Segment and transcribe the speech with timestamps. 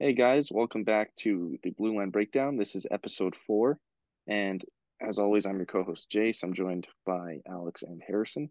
[0.00, 2.56] Hey guys, welcome back to the Blue Line Breakdown.
[2.56, 3.80] This is episode four,
[4.28, 4.64] and
[5.00, 6.44] as always, I'm your co-host Jace.
[6.44, 8.48] I'm joined by Alex and Harrison,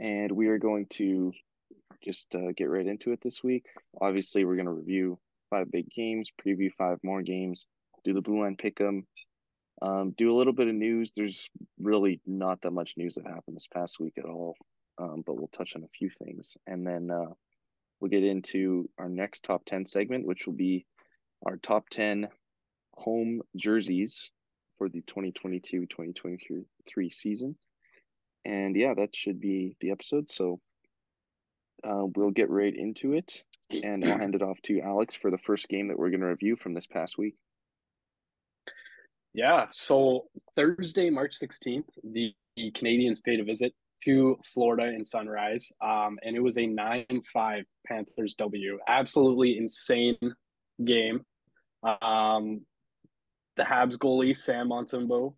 [0.00, 1.34] and we are going to
[2.02, 3.66] just uh, get right into it this week.
[4.00, 5.18] Obviously, we're going to review
[5.50, 7.66] five big games, preview five more games,
[8.02, 9.04] do the Blue Line Pick'em,
[9.82, 11.12] um, do a little bit of news.
[11.14, 14.56] There's really not that much news that happened this past week at all,
[14.96, 17.10] um, but we'll touch on a few things, and then.
[17.10, 17.34] Uh,
[18.02, 20.84] we'll get into our next top 10 segment, which will be
[21.46, 22.26] our top 10
[22.94, 24.32] home jerseys
[24.76, 27.54] for the 2022 2023 season.
[28.44, 30.28] And yeah, that should be the episode.
[30.32, 30.58] So
[31.84, 33.44] uh, we'll get right into it.
[33.70, 36.26] And I'll hand it off to Alex for the first game that we're going to
[36.26, 37.36] review from this past week.
[39.32, 39.66] Yeah.
[39.70, 40.24] So
[40.56, 43.72] Thursday, March 16th, the Canadiens paid a visit
[44.04, 48.78] to Florida in Sunrise, um, and it was a nine-five Panthers W.
[48.88, 50.16] Absolutely insane
[50.84, 51.24] game.
[51.82, 52.62] Um,
[53.56, 55.34] the Habs goalie Sam Montembeault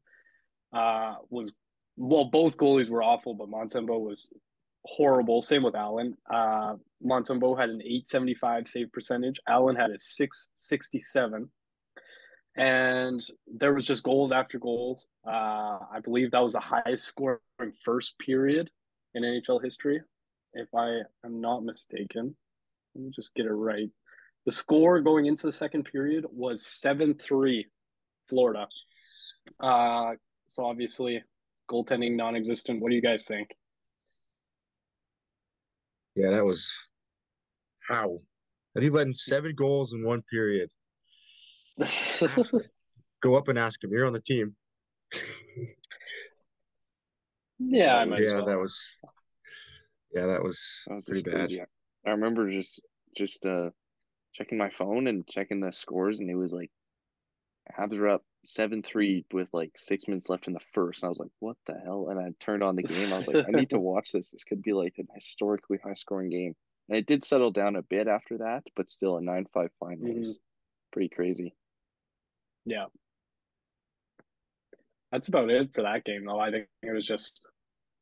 [0.72, 1.54] uh, was
[1.96, 4.28] well, both goalies were awful, but Montembeault was
[4.84, 5.42] horrible.
[5.42, 6.16] Same with Allen.
[6.32, 9.38] Uh, Montembeault had an 875 save percentage.
[9.48, 11.48] Allen had a 667
[12.56, 15.06] and there was just goals after goals.
[15.26, 17.40] Uh, I believe that was the highest scoring
[17.84, 18.70] first period
[19.14, 20.00] in NHL history,
[20.52, 22.36] if I am not mistaken.
[22.94, 23.90] Let me just get it right.
[24.46, 27.66] The score going into the second period was seven three,
[28.28, 28.68] Florida.
[29.58, 30.12] Uh,
[30.48, 31.22] so obviously,
[31.68, 32.80] goaltending non-existent.
[32.80, 33.48] What do you guys think?
[36.14, 36.72] Yeah, that was
[37.88, 38.18] how.
[38.74, 40.68] That he led in seven goals in one period.
[43.22, 43.90] Go up and ask him.
[43.92, 44.54] You're on the team.
[47.58, 48.96] yeah, I yeah, that was
[50.14, 51.48] yeah, that was, that was pretty bad.
[51.48, 51.62] Crazy.
[52.06, 52.82] I remember just
[53.16, 53.70] just uh
[54.34, 56.70] checking my phone and checking the scores, and it was like
[57.76, 61.02] Habs were up seven three with like six minutes left in the first.
[61.02, 63.12] And I was like, "What the hell?" And I turned on the game.
[63.12, 64.30] I was like, "I need to watch this.
[64.30, 66.54] This could be like a historically high scoring game."
[66.88, 70.06] And it did settle down a bit after that, but still a nine five final
[70.06, 70.18] mm-hmm.
[70.18, 70.38] was
[70.92, 71.54] pretty crazy.
[72.64, 72.86] Yeah.
[75.12, 76.40] That's about it for that game, though.
[76.40, 77.46] I think it was just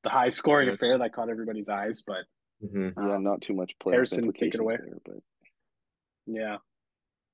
[0.02, 2.24] the high scoring yeah, affair that caught everybody's eyes, but
[2.64, 2.98] mm-hmm.
[2.98, 3.92] um, yeah, not too much play.
[3.92, 4.76] Harrison, take it away.
[4.76, 5.16] There, but
[6.26, 6.56] yeah,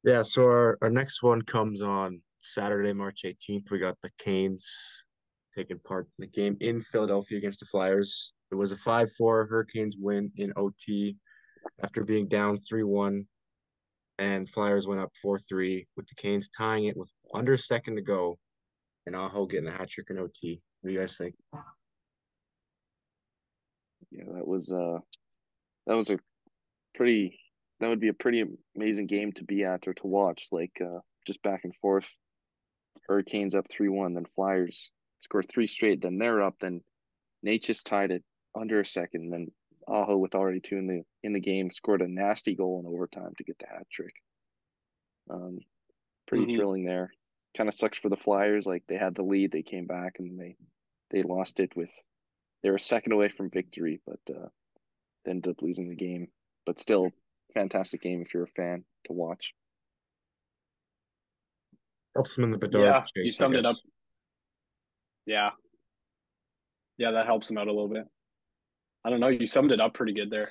[0.04, 0.22] yeah.
[0.22, 3.70] So our our next one comes on Saturday, March eighteenth.
[3.70, 5.04] We got the Canes
[5.56, 8.34] taking part in the game in Philadelphia against the Flyers.
[8.50, 11.16] It was a five four Hurricanes win in OT
[11.82, 13.26] after being down three one
[14.18, 17.96] and Flyers went up 4 3 with the Canes tying it with under a second
[17.96, 18.38] to go
[19.06, 20.60] and Aho getting the hat trick in OT.
[20.80, 21.34] What do you guys think?
[24.10, 24.98] Yeah, that was uh
[25.86, 26.18] that was a
[26.94, 27.38] pretty
[27.80, 28.44] that would be a pretty
[28.76, 32.08] amazing game to be at or to watch, like uh just back and forth.
[33.06, 34.90] Hurricanes up three one, then Flyers
[35.20, 36.80] score three straight, then they're up, then
[37.44, 38.24] Necas tied it
[38.58, 39.48] under a second, then
[39.88, 43.32] Aho with already two in the in the game scored a nasty goal in overtime
[43.36, 44.14] to get the hat trick.
[45.30, 45.60] Um,
[46.26, 46.56] pretty mm-hmm.
[46.56, 47.12] thrilling there.
[47.56, 48.66] Kind of sucks for the Flyers.
[48.66, 50.56] Like they had the lead, they came back and they
[51.10, 51.90] they lost it with
[52.62, 54.48] they were a second away from victory, but uh,
[55.24, 56.28] they ended up losing the game.
[56.66, 57.10] But still,
[57.54, 59.54] fantastic game if you're a fan to watch.
[62.14, 62.84] Helps them in the Bedard.
[62.84, 63.76] Yeah, Jace, you summed it up.
[65.24, 65.50] Yeah,
[66.98, 68.04] yeah, that helps them out a little bit.
[69.04, 69.28] I don't know.
[69.28, 70.50] You summed it up pretty good there,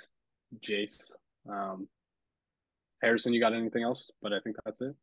[0.67, 1.11] Jace.
[1.49, 1.87] Um,
[3.01, 4.11] Harrison, you got anything else?
[4.21, 4.95] But I think that's it.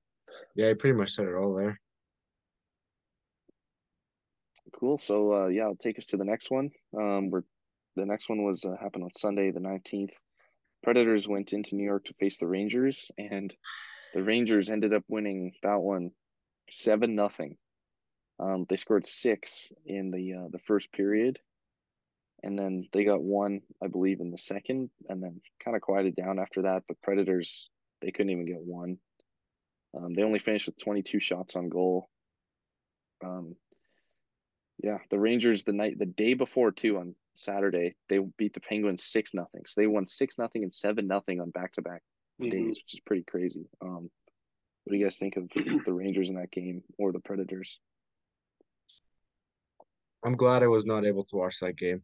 [0.57, 1.81] Yeah, I pretty much said it all there.
[4.79, 4.99] Cool.
[4.99, 6.71] So uh, yeah, I'll take us to the next one.
[6.99, 7.43] Um, we're
[7.97, 10.13] the next one was uh, happened on Sunday, the nineteenth.
[10.83, 13.55] Predators went into New York to face the Rangers, and
[14.15, 16.11] the Rangers ended up winning that one
[16.71, 17.57] seven nothing.
[18.41, 21.39] Um, they scored six in the uh, the first period,
[22.45, 26.15] and then they got one, I believe, in the second, and then kind of quieted
[26.15, 26.83] down after that.
[26.87, 27.71] But Predators,
[28.03, 28.99] they couldn't even get one.
[29.97, 32.11] Um, they only finished with 22 shots on goal.
[33.25, 33.57] Um,
[34.83, 39.05] yeah, the Rangers the night the day before too on Saturday they beat the Penguins
[39.05, 39.63] six nothing.
[39.67, 42.03] So they won six nothing and seven nothing on back to back
[42.41, 43.67] days, which is pretty crazy.
[43.81, 44.11] Um,
[44.83, 45.49] what do you guys think of
[45.87, 47.79] the Rangers in that game or the Predators?
[50.25, 52.03] I'm glad I was not able to watch that game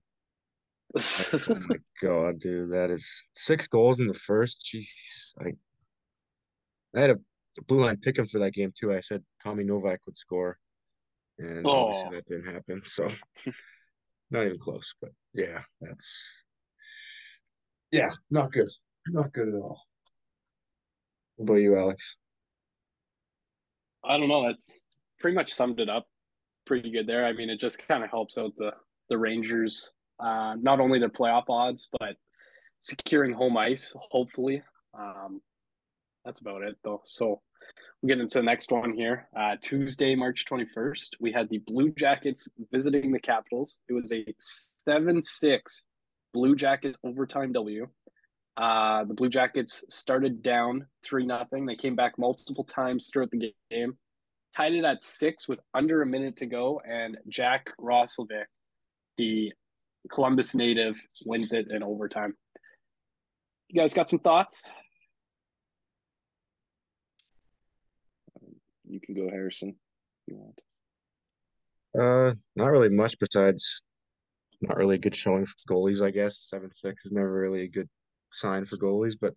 [0.96, 4.68] oh my god, dude, that is six goals in the first.
[4.72, 5.52] Jeez, I
[6.96, 8.92] I had a blue line pick'em for that game too.
[8.92, 10.58] I said Tommy Novak would score,
[11.38, 11.70] and oh.
[11.70, 12.82] obviously that didn't happen.
[12.82, 13.08] So
[14.30, 14.94] not even close.
[15.00, 16.28] But yeah, that's
[17.92, 18.70] yeah, not good,
[19.08, 19.80] not good at all.
[21.36, 22.16] What about you, Alex?
[24.04, 24.46] I don't know.
[24.46, 24.72] That's
[25.20, 26.06] pretty much summed it up
[26.66, 27.26] pretty good there.
[27.26, 28.72] I mean, it just kind of helps out the
[29.08, 29.90] the Rangers,
[30.20, 32.16] uh, not only their playoff odds, but
[32.80, 33.94] securing home ice.
[34.10, 34.62] Hopefully,
[34.98, 35.40] um,
[36.24, 37.02] that's about it though.
[37.04, 37.40] So
[38.02, 39.28] we get into the next one here.
[39.38, 43.80] Uh, Tuesday, March twenty first, we had the Blue Jackets visiting the Capitals.
[43.88, 44.24] It was a
[44.84, 45.84] seven six
[46.32, 47.88] Blue Jackets overtime W.
[48.56, 51.66] Uh, the Blue Jackets started down three nothing.
[51.66, 53.96] They came back multiple times throughout the game,
[54.56, 58.44] tied it at six with under a minute to go, and Jack Roslovic,
[59.16, 59.52] the
[60.10, 62.34] Columbus native, wins it in overtime.
[63.68, 64.64] You guys got some thoughts?
[68.88, 70.60] You can go, Harrison, if you want.
[71.98, 73.82] Uh, not really much besides
[74.60, 76.48] not really a good showing for goalies, I guess.
[76.48, 77.88] Seven six is never really a good
[78.30, 79.34] sign for goalies, but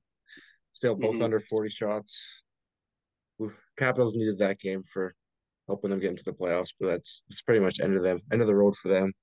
[0.71, 1.23] still both Mhm.
[1.23, 2.43] under 40 shots.
[3.41, 5.15] Oof, Capitals needed that game for
[5.67, 8.41] helping them get into the playoffs, but that's it's pretty much end of them, end
[8.41, 9.13] of the road for them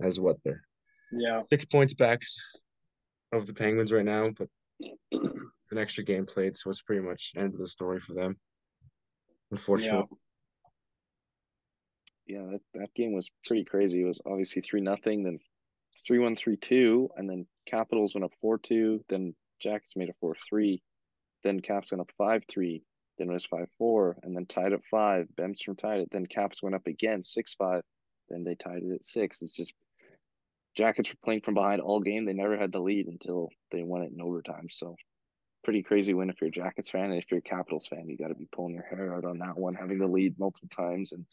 [0.00, 0.62] as what they're
[1.12, 1.40] Yeah.
[1.50, 2.22] six points back
[3.32, 4.48] of the Penguins right now, but
[5.10, 8.36] an extra game played, so it's pretty much end of the story for them.
[9.50, 10.06] Unfortunately.
[12.26, 14.02] Yeah, that, that game was pretty crazy.
[14.02, 15.40] It was obviously three nothing, then
[16.06, 19.04] three one, three two, and then Capitals went up four two.
[19.08, 20.82] Then Jackets made it four three.
[21.42, 22.84] Then Caps went up five three.
[23.18, 25.26] Then it was five four, and then tied at five.
[25.36, 26.08] Bemstrom tied it.
[26.12, 27.82] Then Caps went up again six five.
[28.28, 29.42] Then they tied it at six.
[29.42, 29.74] It's just
[30.76, 32.24] Jackets were playing from behind all game.
[32.24, 34.68] They never had the lead until they won it in overtime.
[34.70, 34.96] So
[35.64, 37.10] pretty crazy win if you're a Jackets fan.
[37.10, 39.38] And if you're a Capitals fan, you got to be pulling your hair out on
[39.38, 41.26] that one, having the lead multiple times and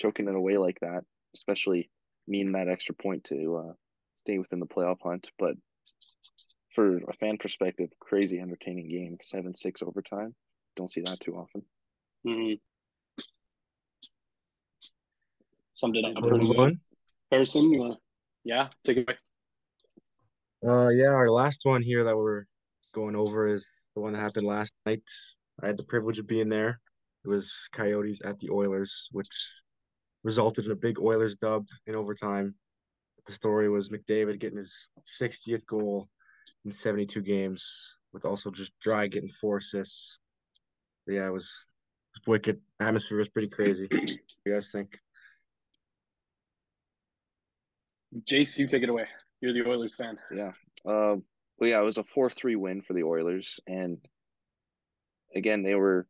[0.00, 1.02] choking it away like that,
[1.34, 1.90] especially
[2.26, 3.72] needing that extra point to uh,
[4.14, 5.28] stay within the playoff hunt.
[5.38, 5.56] But
[6.74, 9.18] for a fan perspective, crazy entertaining game.
[9.22, 10.34] Seven six overtime.
[10.76, 11.62] Don't see that too often.
[12.26, 12.60] Mhm.
[15.74, 16.62] Summed it up Wanna pretty move good.
[16.62, 16.80] on?
[17.30, 18.00] Harrison, you want?
[18.44, 19.16] Yeah, take it away.
[20.66, 22.44] Uh, yeah, our last one here that we're
[22.94, 25.02] going over is the one that happened last night.
[25.62, 26.80] I had the privilege of being there.
[27.24, 29.54] It was Coyotes at the Oilers, which
[30.22, 32.54] resulted in a big Oilers dub in overtime.
[33.26, 36.08] The story was McDavid getting his 60th goal
[36.64, 40.20] in 72 games, with also just Dry getting four assists.
[41.06, 41.50] But yeah, it was,
[42.14, 42.60] it was wicked.
[42.80, 43.86] Atmosphere was pretty crazy.
[43.90, 44.98] What do you guys think?
[48.22, 49.06] Jace, you take it away.
[49.40, 50.18] You're the Oilers fan.
[50.32, 50.52] Yeah.
[50.86, 51.24] Um.
[51.58, 53.98] well, yeah, it was a four three win for the Oilers, and
[55.34, 56.06] again, they were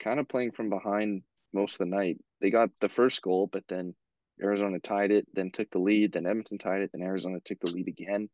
[0.00, 1.22] kind of playing from behind
[1.52, 2.18] most of the night.
[2.40, 3.94] They got the first goal, but then
[4.42, 7.70] Arizona tied it, then took the lead, then Edmonton tied it, then Arizona took the
[7.70, 8.28] lead again,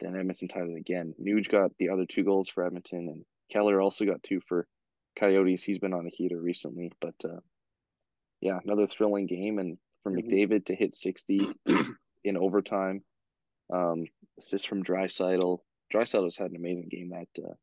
[0.00, 1.14] then Edmonton tied it again.
[1.22, 4.66] Nuge got the other two goals for Edmonton, and Keller also got two for
[5.18, 5.62] Coyotes.
[5.62, 7.40] He's been on a heater recently, but uh,
[8.40, 10.24] yeah, another thrilling game, and for Mhm.
[10.28, 11.48] McDavid to hit sixty
[12.26, 13.02] in overtime.
[13.72, 14.06] Um,
[14.38, 15.58] assist from Draisaitl.
[15.92, 17.54] Draisaitl's had an amazing game that uh,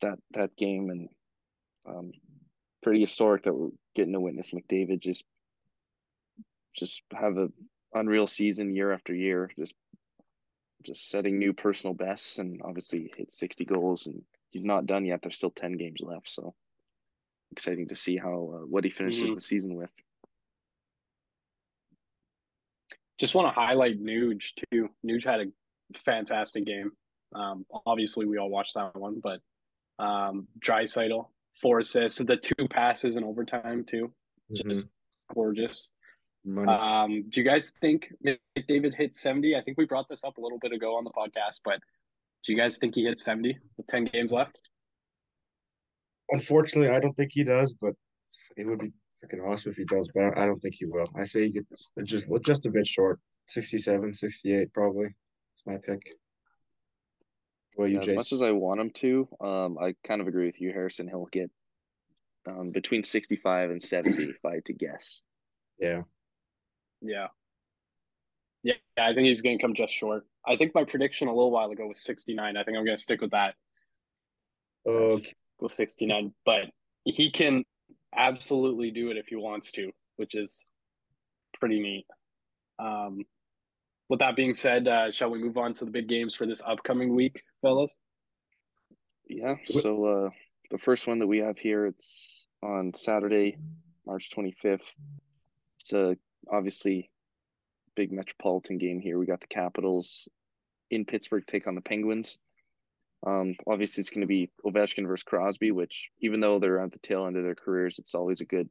[0.00, 1.08] that that game, and
[1.86, 2.12] um,
[2.82, 5.24] pretty historic that we're getting to witness McDavid just
[6.74, 7.48] just have a
[7.94, 9.74] unreal season year after year, just
[10.82, 15.22] just setting new personal bests, and obviously hit sixty goals, and he's not done yet.
[15.22, 16.54] There's still ten games left, so
[17.52, 19.34] exciting to see how uh, what he finishes Mhm.
[19.36, 19.90] the season with.
[23.18, 24.88] Just want to highlight Nuge too.
[25.06, 25.44] Nuge had a
[26.04, 26.92] fantastic game.
[27.34, 29.40] Um, obviously, we all watched that one, but
[30.02, 31.26] um, Draisaitl,
[31.60, 34.12] four assists, the two passes in overtime too,
[34.52, 34.86] just
[35.32, 35.90] gorgeous.
[36.44, 36.70] Money.
[36.70, 39.56] Um, do you guys think McDavid hit 70?
[39.56, 41.78] I think we brought this up a little bit ago on the podcast, but
[42.44, 44.58] do you guys think he hit 70 with 10 games left?
[46.30, 47.94] Unfortunately, I don't think he does, but
[48.56, 48.92] it would be
[49.24, 51.06] freaking awesome if he does, but I don't think he will.
[51.16, 53.20] I say he gets just just a bit short.
[53.46, 55.06] 67, 68 probably.
[55.06, 56.00] It's my pick.
[57.74, 60.28] What about you, Yeah, as much as I want him to, um, I kind of
[60.28, 61.08] agree with you, Harrison.
[61.08, 61.50] He'll get
[62.46, 65.20] um, between 65 and 70, if I had to guess.
[65.78, 66.02] Yeah.
[67.02, 67.28] Yeah.
[68.62, 70.26] Yeah, I think he's going to come just short.
[70.46, 72.56] I think my prediction a little while ago was 69.
[72.56, 73.54] I think I'm going to stick with that.
[74.86, 75.34] Okay.
[75.60, 76.70] Go 69, but
[77.04, 77.64] he can
[78.16, 80.64] absolutely do it if he wants to, which is
[81.58, 82.06] pretty neat.
[82.78, 83.24] Um,
[84.08, 86.62] with that being said, uh, shall we move on to the big games for this
[86.64, 87.96] upcoming week, fellas?
[89.26, 90.30] Yeah, so uh,
[90.70, 93.56] the first one that we have here, it's on Saturday,
[94.06, 94.80] March 25th.
[95.80, 96.16] It's a
[96.52, 97.10] obviously
[97.96, 99.18] big metropolitan game here.
[99.18, 100.28] We got the Capitals
[100.90, 102.38] in Pittsburgh take on the Penguins.
[103.26, 106.98] Um, obviously, it's going to be Ovechkin versus Crosby, which even though they're at the
[106.98, 108.68] tail end of their careers, it's always a good,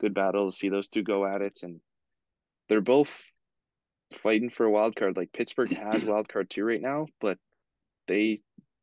[0.00, 1.60] good battle to see those two go at it.
[1.62, 1.80] And
[2.68, 3.24] they're both
[4.22, 5.16] fighting for a wild card.
[5.16, 7.38] Like Pittsburgh has wild card two right now, but
[8.08, 8.38] they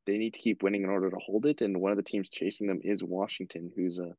[0.05, 1.61] they need to keep winning in order to hold it.
[1.61, 4.13] And one of the teams chasing them is Washington, who's uh,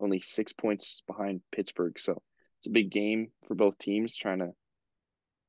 [0.00, 1.98] only six points behind Pittsburgh.
[1.98, 2.22] So
[2.58, 4.52] it's a big game for both teams trying to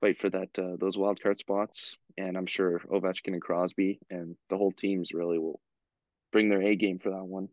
[0.02, 1.98] fight for that uh, those wild card spots.
[2.18, 5.60] And I'm sure Ovechkin and Crosby and the whole teams really will
[6.32, 7.50] bring their A game for that one,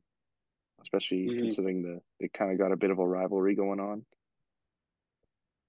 [0.82, 1.38] especially mm-hmm.
[1.38, 4.04] considering the they kind of got a bit of a rivalry going on.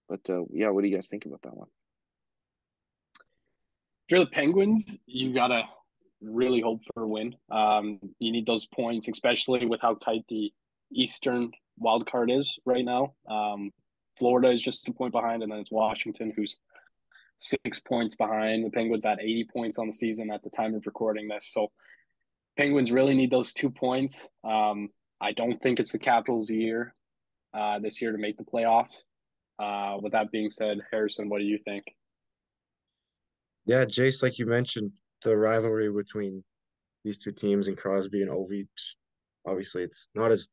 [0.07, 1.67] But uh, yeah, what do you guys think about that one?
[4.07, 5.63] If you're the Penguins, you gotta
[6.21, 7.35] really hope for a win.
[7.49, 10.51] Um, you need those points, especially with how tight the
[10.91, 13.13] Eastern wild card is right now.
[13.29, 13.71] Um,
[14.17, 16.59] Florida is just a point behind, and then it's Washington, who's
[17.37, 18.65] six points behind.
[18.65, 21.51] The Penguins at 80 points on the season at the time of recording this.
[21.51, 21.71] So
[22.57, 24.29] Penguins really need those two points.
[24.43, 26.93] Um, I don't think it's the Capitals' year
[27.53, 29.03] uh, this year to make the playoffs.
[29.57, 31.85] Uh, with that being said, Harrison, what do you think?
[33.65, 34.91] Yeah, Jace, like you mentioned,
[35.23, 36.43] the rivalry between
[37.03, 38.67] these two teams and Crosby and Ovi,
[39.47, 40.47] obviously it's not as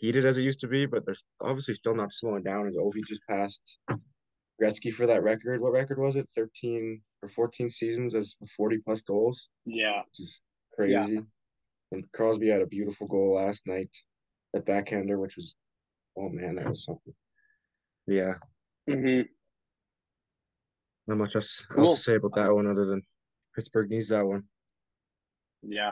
[0.00, 3.04] heated as it used to be, but they're obviously still not slowing down as Ovi
[3.06, 3.78] just passed
[4.60, 5.60] Gretzky for that record.
[5.60, 6.26] What record was it?
[6.34, 9.50] 13 or 14 seasons as 40 plus goals.
[9.66, 10.00] Yeah.
[10.16, 10.42] Just
[10.74, 11.14] crazy.
[11.14, 11.20] Yeah.
[11.92, 13.94] And Crosby had a beautiful goal last night
[14.56, 15.56] at backhander, which was,
[16.16, 17.14] oh man, that was something.
[18.06, 18.34] Yeah.
[18.88, 19.28] Mm-hmm.
[21.08, 21.88] Not much else, cool.
[21.88, 23.02] else to say about that one other than
[23.54, 24.44] Pittsburgh needs that one.
[25.62, 25.90] Yeah.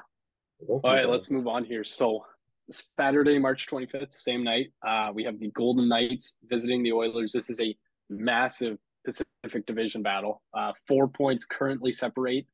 [0.66, 1.84] All right, let's move on here.
[1.84, 2.24] So
[2.70, 7.32] Saturday, March 25th, same night, uh, we have the Golden Knights visiting the Oilers.
[7.32, 7.76] This is a
[8.10, 10.42] massive Pacific Division battle.
[10.52, 12.46] Uh, four points currently separate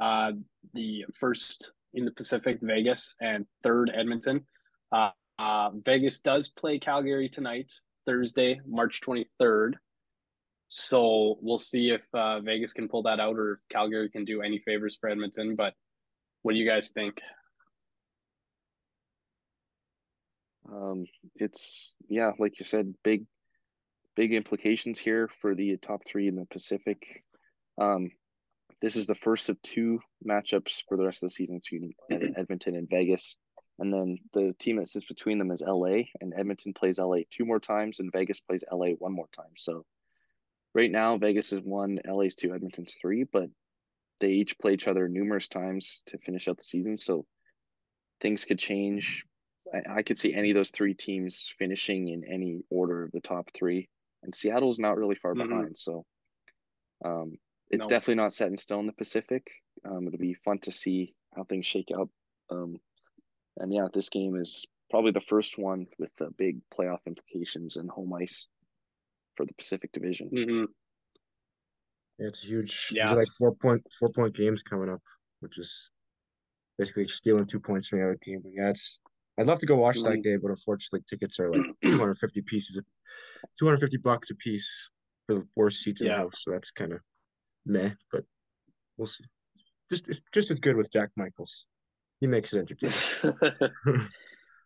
[0.00, 0.32] uh,
[0.74, 4.44] the first in the Pacific, Vegas, and third, Edmonton.
[4.92, 7.72] Uh, uh, Vegas does play Calgary tonight,
[8.06, 9.74] Thursday, March 23rd.
[10.68, 14.42] So we'll see if uh, Vegas can pull that out or if Calgary can do
[14.42, 15.56] any favors for Edmonton.
[15.56, 15.74] But
[16.42, 17.20] what do you guys think?
[20.90, 21.06] Um,
[21.36, 23.26] it's yeah, like you said, big
[24.16, 27.24] big implications here for the top three in the Pacific.
[27.80, 28.10] Um,
[28.82, 31.92] this is the first of two matchups for the rest of the season between
[32.36, 33.36] Edmonton and Vegas.
[33.78, 37.46] And then the team that sits between them is LA, and Edmonton plays LA two
[37.46, 39.52] more times, and Vegas plays LA one more time.
[39.56, 39.84] So
[40.74, 43.48] right now, Vegas is one, LA's two, Edmonton's three, but
[44.20, 46.98] they each play each other numerous times to finish out the season.
[46.98, 47.24] So
[48.20, 49.24] things could change.
[49.72, 53.20] I, I could see any of those three teams finishing in any order of the
[53.20, 53.88] top three
[54.22, 55.48] and Seattle's not really far mm-hmm.
[55.48, 55.78] behind.
[55.78, 56.04] So
[57.04, 57.38] um,
[57.70, 57.88] it's no.
[57.88, 58.86] definitely not set in stone.
[58.86, 59.50] The Pacific.
[59.84, 62.10] Um, it'll be fun to see how things shake out.
[62.50, 62.76] Um,
[63.56, 67.88] and yeah, this game is probably the first one with the big playoff implications and
[67.88, 68.48] home ice
[69.36, 70.30] for the Pacific Division.
[70.30, 70.64] Mm-hmm.
[72.18, 72.88] Yeah, it's huge.
[72.92, 75.00] Yeah, like four point four point games coming up,
[75.40, 75.90] which is
[76.76, 78.40] basically stealing two points from the other team.
[78.42, 78.98] But yeah, it's
[79.40, 82.78] I'd love to go watch that game, but unfortunately, tickets are like 250 pieces,
[83.58, 84.90] 250 bucks a piece
[85.26, 86.16] for the worst seats in yeah.
[86.16, 86.42] the house.
[86.44, 87.00] So that's kind of
[87.64, 88.24] meh, but
[88.98, 89.24] we'll see.
[89.90, 91.64] Just it's just as good with Jack Michaels.
[92.20, 93.38] He makes it entertaining.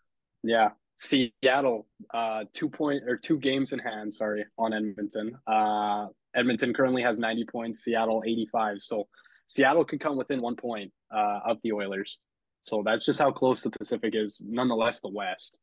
[0.42, 4.12] yeah, Seattle, uh, two point or two games in hand.
[4.12, 5.38] Sorry, on Edmonton.
[5.46, 7.84] Uh, Edmonton currently has 90 points.
[7.84, 8.78] Seattle 85.
[8.80, 9.06] So
[9.46, 12.18] Seattle could come within one point uh, of the Oilers.
[12.64, 15.58] So that's just how close the Pacific is, nonetheless, the West.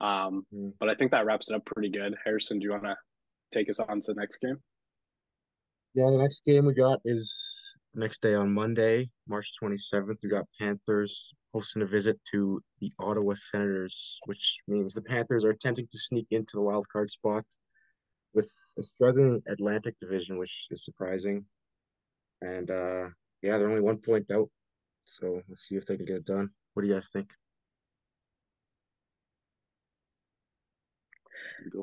[0.00, 0.72] Um, mm.
[0.80, 2.16] But I think that wraps it up pretty good.
[2.24, 2.96] Harrison, do you want to
[3.52, 4.56] take us on to the next game?
[5.94, 7.32] Yeah, the next game we got is
[7.94, 10.16] next day on Monday, March 27th.
[10.20, 15.50] We got Panthers hosting a visit to the Ottawa Senators, which means the Panthers are
[15.50, 17.44] attempting to sneak into the wild card spot
[18.34, 18.48] with
[18.80, 21.44] a struggling Atlantic division, which is surprising.
[22.40, 23.10] And uh,
[23.42, 24.48] yeah, they're only one point out
[25.04, 26.50] so let's see if they can get it done.
[26.74, 27.30] What do you guys think?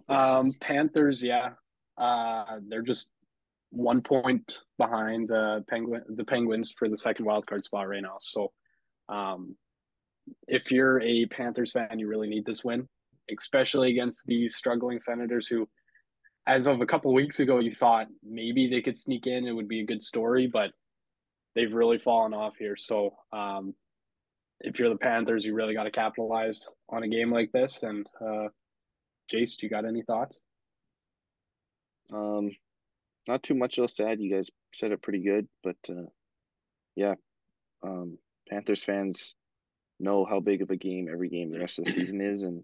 [0.09, 1.51] Um, Panthers, yeah,
[1.97, 3.09] uh, they're just
[3.71, 8.17] one point behind uh, Penguin the Penguins for the second wild card spot right now.
[8.19, 8.51] So,
[9.07, 9.55] um,
[10.47, 12.87] if you're a Panthers fan, you really need this win,
[13.35, 15.67] especially against these struggling Senators who,
[16.47, 19.47] as of a couple weeks ago, you thought maybe they could sneak in.
[19.47, 20.71] It would be a good story, but
[21.59, 22.77] they've really fallen off here.
[22.77, 23.73] So um,
[24.61, 27.83] if you're the Panthers, you really got to capitalize on a game like this.
[27.83, 28.47] And uh,
[29.31, 30.41] Jace, do you got any thoughts?
[32.13, 32.51] Um,
[33.27, 34.21] not too much else to add.
[34.21, 36.07] You guys said it pretty good, but uh,
[36.95, 37.15] yeah,
[37.83, 38.17] um,
[38.49, 39.35] Panthers fans
[39.99, 42.63] know how big of a game every game the rest of the season is, and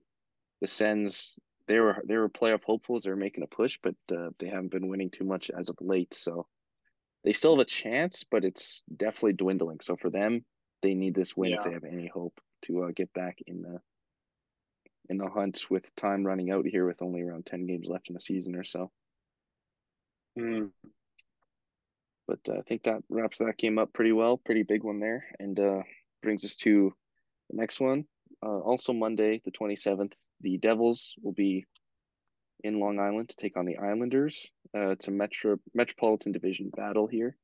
[0.62, 1.38] the Sens
[1.68, 3.04] they were they were playoff hopefuls.
[3.04, 5.76] They were making a push, but uh, they haven't been winning too much as of
[5.82, 6.14] late.
[6.14, 6.48] So
[7.26, 9.80] they still have a chance, but it's definitely dwindling.
[9.82, 10.46] So for them,
[10.84, 11.58] they need this win yeah.
[11.58, 13.80] if they have any hope to uh, get back in the
[15.10, 18.14] in the hunt with time running out here with only around 10 games left in
[18.14, 18.92] the season or so.
[20.38, 20.72] Mm.
[22.28, 24.38] But uh, I think that wraps that game up pretty well.
[24.38, 25.26] Pretty big one there.
[25.40, 25.84] And uh,
[26.24, 26.92] brings us to
[27.52, 28.06] the next one.
[28.44, 31.66] Uh, also, Monday, the 27th, the Devils will be
[32.64, 34.52] in Long Island to take on the Islanders.
[34.76, 37.38] Uh, it's a metro metropolitan division battle here.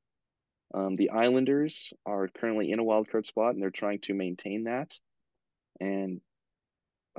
[0.74, 4.98] Um, the Islanders are currently in a wildcard spot, and they're trying to maintain that
[5.80, 6.20] and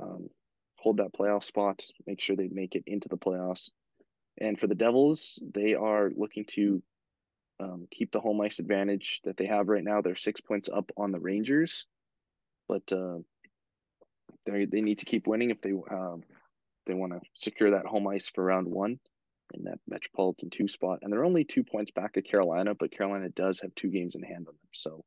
[0.01, 0.29] um,
[0.77, 3.71] hold that playoff spot, make sure they make it into the playoffs.
[4.39, 6.81] And for the Devils, they are looking to
[7.59, 10.01] um, keep the home ice advantage that they have right now.
[10.01, 11.87] They're six points up on the Rangers,
[12.67, 13.19] but uh,
[14.45, 16.23] they they need to keep winning if they um,
[16.85, 18.99] they want to secure that home ice for round one
[19.53, 20.99] in that Metropolitan two spot.
[21.01, 24.23] And they're only two points back of Carolina, but Carolina does have two games in
[24.23, 25.03] hand on them, so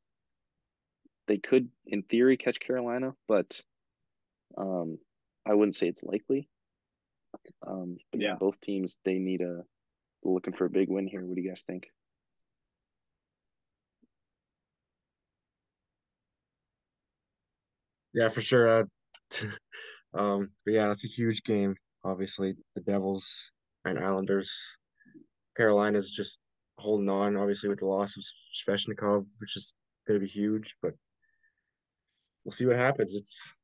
[1.26, 3.60] they could, in theory, catch Carolina, but
[4.56, 4.98] um,
[5.46, 6.48] I wouldn't say it's likely.
[7.66, 9.62] Um, but yeah, both teams they need a
[10.22, 11.24] looking for a big win here.
[11.24, 11.88] What do you guys think?
[18.14, 18.68] Yeah, for sure.
[18.68, 18.84] Uh,
[20.14, 21.76] um, but yeah, that's a huge game.
[22.02, 23.52] Obviously, the Devils
[23.86, 24.52] and Islanders.
[25.56, 26.40] Carolina's just
[26.78, 28.24] holding on, obviously, with the loss of
[28.54, 29.74] Svechnikov, which is
[30.06, 30.76] going to be huge.
[30.82, 30.94] But
[32.44, 33.14] we'll see what happens.
[33.14, 33.56] It's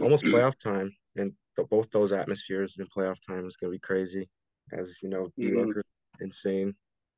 [0.00, 1.32] almost playoff time, and
[1.70, 4.28] both those atmospheres in playoff time is going to be crazy.
[4.72, 5.80] As you know, New mm-hmm.
[6.20, 6.74] Insane.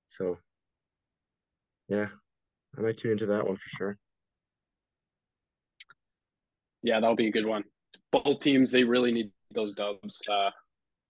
[0.06, 0.38] So,
[1.88, 2.06] yeah,
[2.78, 3.96] I might tune into that one for sure.
[6.82, 7.64] Yeah, that'll be a good one.
[8.12, 10.20] Both teams, they really need those dubs.
[10.30, 10.50] Uh,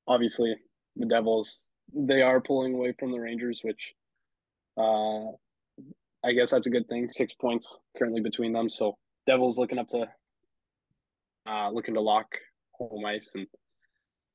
[0.06, 0.54] obviously,
[0.96, 3.94] the Devils, they are pulling away from the Rangers, which
[4.76, 5.26] uh,
[6.24, 7.08] I guess that's a good thing.
[7.08, 8.68] Six points currently between them.
[8.68, 10.08] So Devils looking up to
[11.48, 12.26] uh, looking to lock
[12.72, 13.46] home ice, and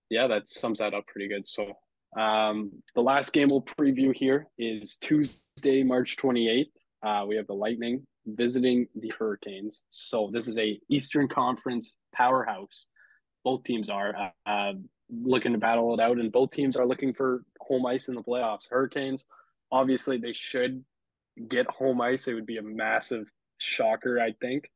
[0.10, 1.48] yeah, that sums that up pretty good.
[1.48, 1.74] So
[2.20, 6.72] um, the last game we'll preview here is Tuesday, March twenty eighth.
[7.06, 9.84] Uh, we have the Lightning visiting the Hurricanes.
[9.92, 12.88] So this is a Eastern Conference powerhouse.
[13.44, 14.74] Both teams are uh, uh,
[15.10, 18.24] looking to battle it out, and both teams are looking for home ice in the
[18.24, 18.70] playoffs.
[18.70, 19.26] Hurricanes,
[19.72, 20.84] obviously, they should
[21.50, 22.28] get home ice.
[22.28, 24.70] It would be a massive shocker, I think.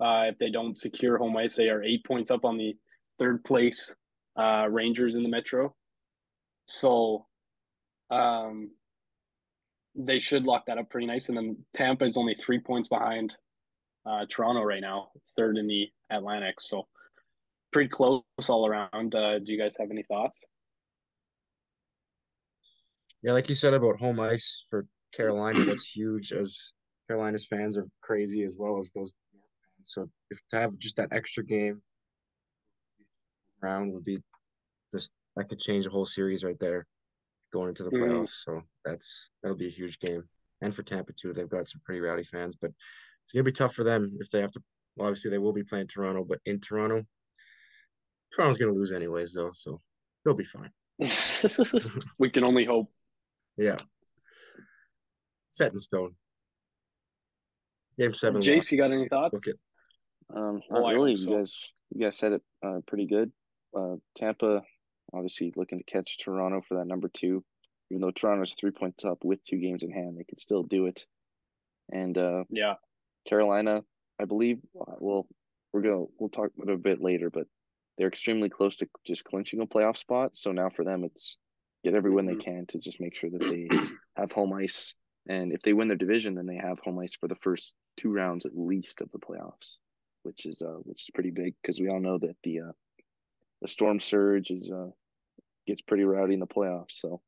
[0.00, 2.76] Uh, if they don't secure home ice, they are eight points up on the
[3.18, 3.94] third place
[4.36, 5.74] uh, Rangers in the Metro.
[6.66, 7.26] So
[8.10, 8.70] um,
[9.94, 11.28] they should lock that up pretty nice.
[11.28, 13.34] And then Tampa is only three points behind
[14.06, 16.60] uh, Toronto right now, third in the Atlantic.
[16.60, 16.88] So
[17.72, 19.14] pretty close all around.
[19.14, 20.42] Uh, do you guys have any thoughts?
[23.22, 26.32] Yeah, like you said about home ice for Carolina, that's huge.
[26.32, 26.74] As
[27.08, 29.44] Carolina's fans are crazy as well as those fans.
[29.84, 31.80] so if to have just that extra game
[33.62, 34.18] round would be
[34.94, 36.86] just that could change the whole series right there
[37.52, 38.04] going into the mm-hmm.
[38.04, 38.42] playoffs.
[38.48, 38.58] Mm-hmm.
[38.58, 40.24] So that's that'll be a huge game.
[40.60, 42.70] And for Tampa too, they've got some pretty rowdy fans, but
[43.22, 44.62] it's gonna be tough for them if they have to
[44.96, 47.02] well, obviously they will be playing Toronto, but in Toronto,
[48.34, 49.80] Toronto's gonna lose anyways though, so
[50.24, 50.70] they'll be fine.
[52.18, 52.90] we can only hope.
[53.56, 53.76] Yeah.
[55.50, 56.14] Set in stone.
[57.98, 58.40] Game seven.
[58.40, 58.72] Jace, lost.
[58.72, 59.34] you got any thoughts?
[59.34, 59.58] Okay.
[60.34, 61.14] Um, not oh, really.
[61.14, 61.54] You guys,
[61.94, 63.30] you guys said it uh, pretty good.
[63.76, 64.62] Uh, Tampa,
[65.12, 67.44] obviously looking to catch Toronto for that number two.
[67.90, 70.86] Even though Toronto's three points up with two games in hand, they could still do
[70.86, 71.04] it.
[71.92, 72.74] And uh, yeah,
[73.28, 73.82] Carolina,
[74.18, 74.60] I believe.
[74.80, 75.26] Uh, well,
[75.72, 77.46] we're gonna we'll talk about it a bit later, but
[77.96, 80.36] they're extremely close to just clinching a playoff spot.
[80.36, 81.38] So now for them, it's
[81.84, 82.38] get every win mm-hmm.
[82.38, 83.68] they can to just make sure that they
[84.16, 84.94] have home ice.
[85.28, 88.10] And if they win their division, then they have home ice for the first two
[88.10, 89.76] rounds at least of the playoffs
[90.22, 92.72] which is uh which is pretty big because we all know that the uh
[93.60, 94.90] the storm surge is uh
[95.66, 96.92] gets pretty rowdy in the playoffs.
[96.92, 97.20] So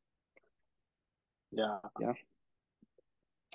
[1.52, 2.12] yeah, yeah.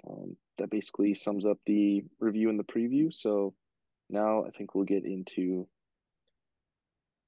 [0.09, 3.13] Um, that basically sums up the review and the preview.
[3.13, 3.53] So
[4.09, 5.67] now I think we'll get into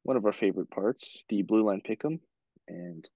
[0.04, 2.20] one of our favorite parts, the blue line pick'em,
[2.68, 3.08] and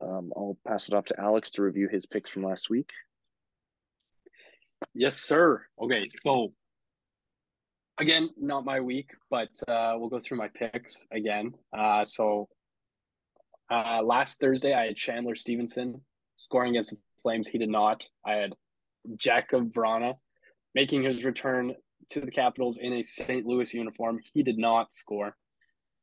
[0.00, 2.92] um, I'll pass it off to Alex to review his picks from last week.
[4.94, 5.64] Yes, sir.
[5.80, 6.52] Okay, so
[7.98, 11.52] again, not my week, but uh, we'll go through my picks again.
[11.76, 12.48] Uh, so
[13.70, 16.00] uh, last Thursday, I had Chandler Stephenson
[16.36, 17.48] scoring against the Flames.
[17.48, 18.06] He did not.
[18.24, 18.52] I had
[19.16, 20.14] Jakub Vrana
[20.74, 21.74] making his return
[22.10, 23.46] to the Capitals in a St.
[23.46, 24.20] Louis uniform.
[24.32, 25.36] He did not score.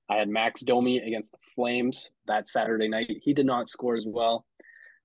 [0.09, 3.09] I had Max Domi against the Flames that Saturday night.
[3.21, 4.45] He did not score as well.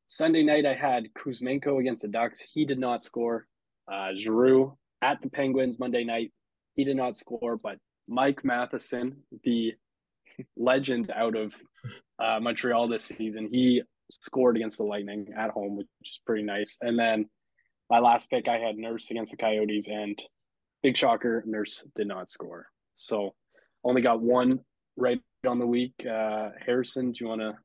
[0.07, 2.41] Sunday night, I had Kuzmenko against the Ducks.
[2.41, 3.47] He did not score.
[3.91, 6.33] Uh, Giroux at the Penguins Monday night.
[6.75, 9.75] He did not score, but Mike Matheson, the
[10.57, 11.55] legend out of
[12.19, 16.79] uh, Montreal this season, he scored against the Lightning at home, which is pretty nice.
[16.81, 17.29] And then
[17.91, 20.21] my last pick, I had Nurse against the Coyotes, and
[20.83, 22.67] big shocker, Nurse did not score.
[22.95, 23.35] So
[23.85, 24.61] only got one
[24.99, 25.95] right on the week.
[26.05, 27.57] Uh, Harrison, do you want to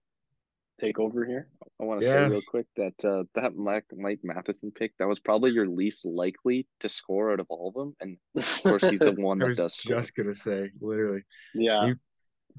[0.79, 1.49] take over here?
[1.81, 2.27] I want to Yeah.
[2.27, 6.05] say real quick that uh, that Mike Mike Matheson pick that was probably your least
[6.05, 9.45] likely to score out of all of them, and of course he's the one I
[9.45, 9.97] that was does score.
[9.97, 11.87] just gonna say, literally, yeah.
[11.87, 11.95] You-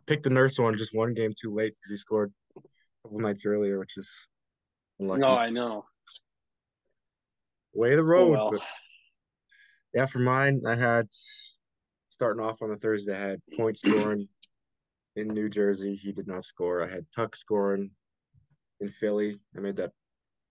[0.07, 2.61] picked the nurse one just one game too late because he scored a
[3.05, 4.27] couple nights earlier, which is
[4.99, 5.21] unlucky.
[5.21, 5.87] No, I know.
[7.73, 8.31] Way the Oh, road.
[8.33, 8.51] well.
[8.51, 8.61] but
[9.95, 11.07] yeah, for mine, I had
[12.09, 14.29] starting off on the Thursday, I had point scoring
[15.17, 15.95] in New Jersey.
[15.95, 16.83] He did not score.
[16.83, 17.91] I had Tuch scoring
[18.81, 19.37] in Philly.
[19.57, 19.93] I made that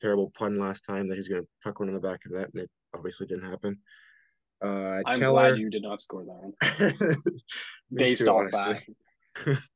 [0.02, 2.50] terrible pun last time that he's going to tuck one in the back of that,
[2.54, 3.80] and it obviously didn't happen.
[4.64, 5.50] Uh, I'm Keller.
[5.50, 7.14] glad you did not score that one.
[7.94, 8.96] Based too, off honestly.
[9.46, 9.60] that.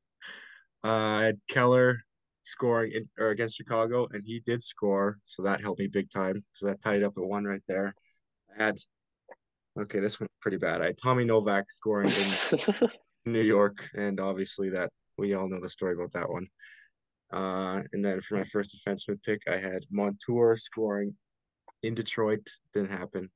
[0.84, 1.98] Uh, I had Keller
[2.44, 6.46] scoring in, or against Chicago, and he did score, so that helped me big time.
[6.52, 7.96] So that tied it up at one right there.
[8.58, 8.78] I had
[9.78, 10.82] okay, this one's pretty bad.
[10.82, 12.90] I had Tommy Novak scoring in
[13.32, 16.48] New York, and obviously that we all know the story about that one.
[17.32, 21.16] Uh, and then for my first defenseman pick, I had Montour scoring
[21.84, 22.48] in Detroit.
[22.74, 23.30] Didn't happen.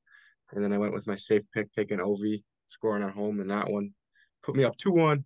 [0.51, 3.69] And then I went with my safe pick, taking Ovi scoring at home, and that
[3.69, 3.91] one
[4.43, 5.23] put me up two one.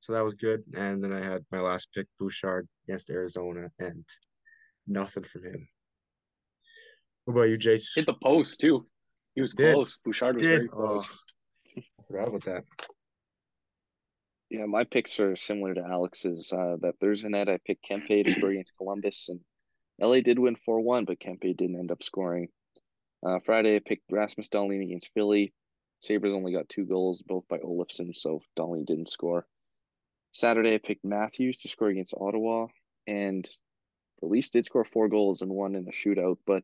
[0.00, 0.62] So that was good.
[0.76, 4.04] And then I had my last pick, Bouchard against Arizona, and
[4.86, 5.68] nothing from him.
[7.24, 7.94] What about you, Jace?
[7.94, 8.86] Hit the post too.
[9.34, 9.74] He was Did.
[9.74, 9.98] close.
[10.04, 10.56] Bouchard was Did.
[10.56, 11.12] very close.
[11.76, 12.64] I forgot about that.
[14.54, 16.52] Yeah, my picks are similar to Alex's.
[16.52, 19.40] Uh, that Thursday night, I picked Kempe to score against Columbus, and
[20.00, 22.50] LA did win 4 1, but Kempe didn't end up scoring.
[23.26, 25.52] Uh, Friday, I picked Rasmus Dahlin against Philly.
[25.98, 29.44] Sabres only got two goals, both by Olofsson, so Dahlin didn't score.
[30.30, 32.68] Saturday, I picked Matthews to score against Ottawa,
[33.08, 33.48] and
[34.20, 36.62] the Leafs did score four goals and one in a shootout, but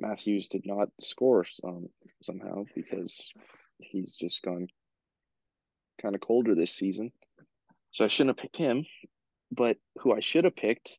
[0.00, 1.90] Matthews did not score um,
[2.24, 3.30] somehow because
[3.78, 4.66] he's just gone
[6.00, 7.12] kind of colder this season.
[7.90, 8.86] So I shouldn't have picked him.
[9.50, 10.98] But who I should have picked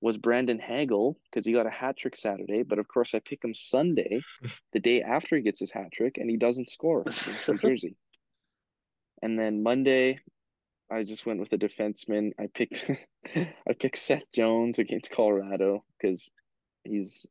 [0.00, 2.62] was Brandon Hagel because he got a hat trick Saturday.
[2.62, 4.20] But of course, I pick him Sunday,
[4.72, 7.96] the day after he gets his hat trick, and he doesn't score against New Jersey.
[9.22, 10.20] And then Monday,
[10.90, 12.32] I just went with a defenseman.
[12.38, 12.90] I picked
[13.34, 16.30] I picked Seth Jones against Colorado because
[16.84, 17.26] he's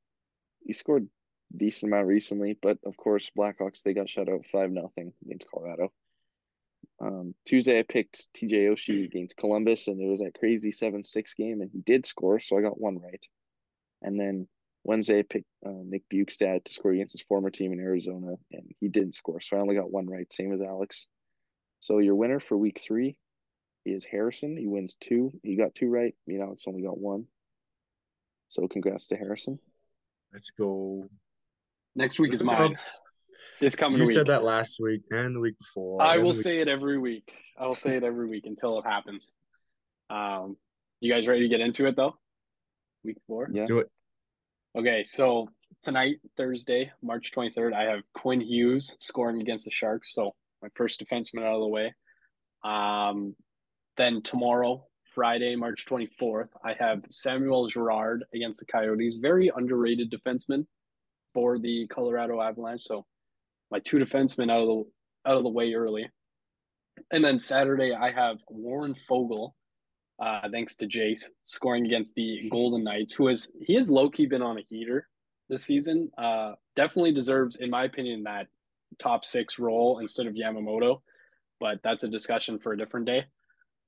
[0.66, 1.08] he scored
[1.56, 5.92] decent amount recently, but of course Blackhawks they got shut out five nothing against Colorado.
[7.04, 11.34] Um, Tuesday I picked TJ Oshie against Columbus, and it was that crazy seven six
[11.34, 13.26] game, and he did score, so I got one right.
[14.02, 14.48] And then
[14.84, 18.72] Wednesday I picked uh, Nick Bjugstad to score against his former team in Arizona, and
[18.80, 21.08] he didn't score, so I only got one right, same as Alex.
[21.80, 23.18] So your winner for week three
[23.86, 24.56] is Harrison.
[24.56, 25.32] He wins two.
[25.44, 26.16] He got two right.
[26.26, 27.26] Me and Alex only got one.
[28.48, 29.60] So congrats to Harrison.
[30.32, 31.10] Let's go.
[31.96, 32.78] Next week is mine.
[33.60, 34.14] This coming You week.
[34.14, 36.02] said that last week and the week before.
[36.02, 37.34] I will the week- say it every week.
[37.58, 39.34] I will say it every week until it happens.
[40.10, 40.58] Um,
[41.00, 42.18] you guys ready to get into it though?
[43.04, 43.50] Week four.
[43.52, 43.66] Yeah.
[43.66, 43.90] do it.
[44.78, 45.50] Okay, so
[45.84, 50.14] tonight, Thursday, March 23rd, I have Quinn Hughes scoring against the Sharks.
[50.14, 51.94] So my first defenseman out of the way.
[52.64, 53.36] Um,
[53.98, 59.16] then tomorrow, Friday, March 24th, I have Samuel Girard against the Coyotes.
[59.16, 60.66] Very underrated defenseman
[61.34, 62.84] for the Colorado Avalanche.
[62.84, 63.06] So
[63.74, 64.84] my two defensemen out of the
[65.30, 66.08] out of the way early.
[67.12, 69.52] And then Saturday, I have Warren Foegele,
[70.24, 74.28] uh, thanks to Jace, scoring against the Golden Knights, who has he has low key
[74.28, 75.10] been on a heater
[75.50, 76.12] this season.
[76.18, 78.46] Uh, definitely deserves, in my opinion, that
[79.00, 81.02] top six role instead of Yamamoto,
[81.60, 83.26] but that's a discussion for a different day.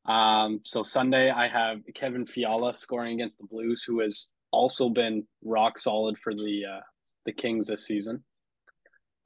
[0.07, 5.27] Um, so Sunday, I have Kevin Fiala scoring against the Blues, who has also been
[5.43, 6.81] rock solid for the uh,
[7.27, 8.23] the Kings this season.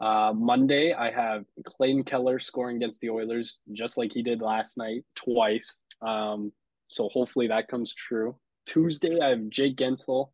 [0.01, 4.77] Uh, Monday, I have Clayton Keller scoring against the Oilers, just like he did last
[4.77, 5.81] night, twice.
[6.01, 6.53] Um,
[6.87, 8.35] so hopefully that comes true.
[8.65, 10.31] Tuesday, I have Jake Guentzel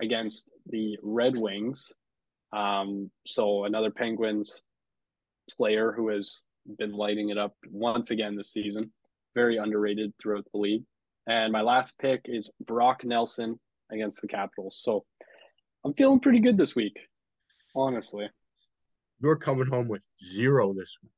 [0.00, 1.92] against the Red Wings.
[2.52, 4.60] Um, so another Penguins
[5.56, 6.42] player who has
[6.78, 8.92] been lighting it up once again this season.
[9.34, 10.84] Very underrated throughout the league.
[11.28, 13.58] And my last pick is Brock Nelson
[13.92, 14.78] against the Capitals.
[14.80, 15.04] So
[15.84, 16.98] I'm feeling pretty good this week,
[17.74, 18.28] honestly.
[19.20, 21.12] You're coming home with zero this week.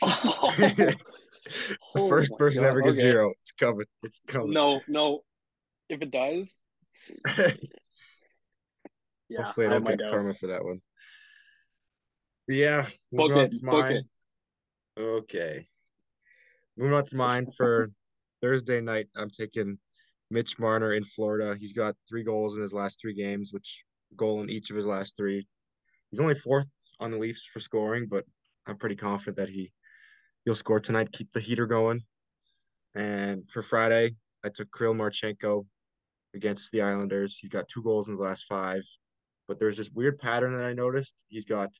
[0.02, 0.96] the
[1.94, 3.10] the first person ever gets okay.
[3.10, 3.32] zero.
[3.42, 3.86] It's coming.
[4.02, 4.52] It's coming.
[4.52, 5.20] No, no.
[5.88, 6.60] If it does,
[9.28, 10.80] yeah, Hopefully, I don't get karma for that one.
[12.48, 13.96] Yeah, Book on it, to book mine.
[13.96, 15.00] it.
[15.00, 15.66] Okay.
[16.76, 17.90] Moving on to mine for
[18.40, 19.08] Thursday night.
[19.16, 19.78] I'm taking
[20.30, 21.56] Mitch Marner in Florida.
[21.58, 23.84] He's got three goals in his last three games, which
[24.16, 25.46] goal in each of his last three.
[26.10, 26.66] He's only fourth
[27.00, 28.24] on the Leafs for scoring, but
[28.66, 29.72] I'm pretty confident that he
[30.44, 32.02] he'll score tonight, keep the heater going.
[32.94, 35.66] And for Friday, I took Kirill Marchenko
[36.34, 37.38] against the Islanders.
[37.38, 38.82] He's got two goals in the last five,
[39.48, 41.24] but there's this weird pattern that I noticed.
[41.28, 41.70] He's got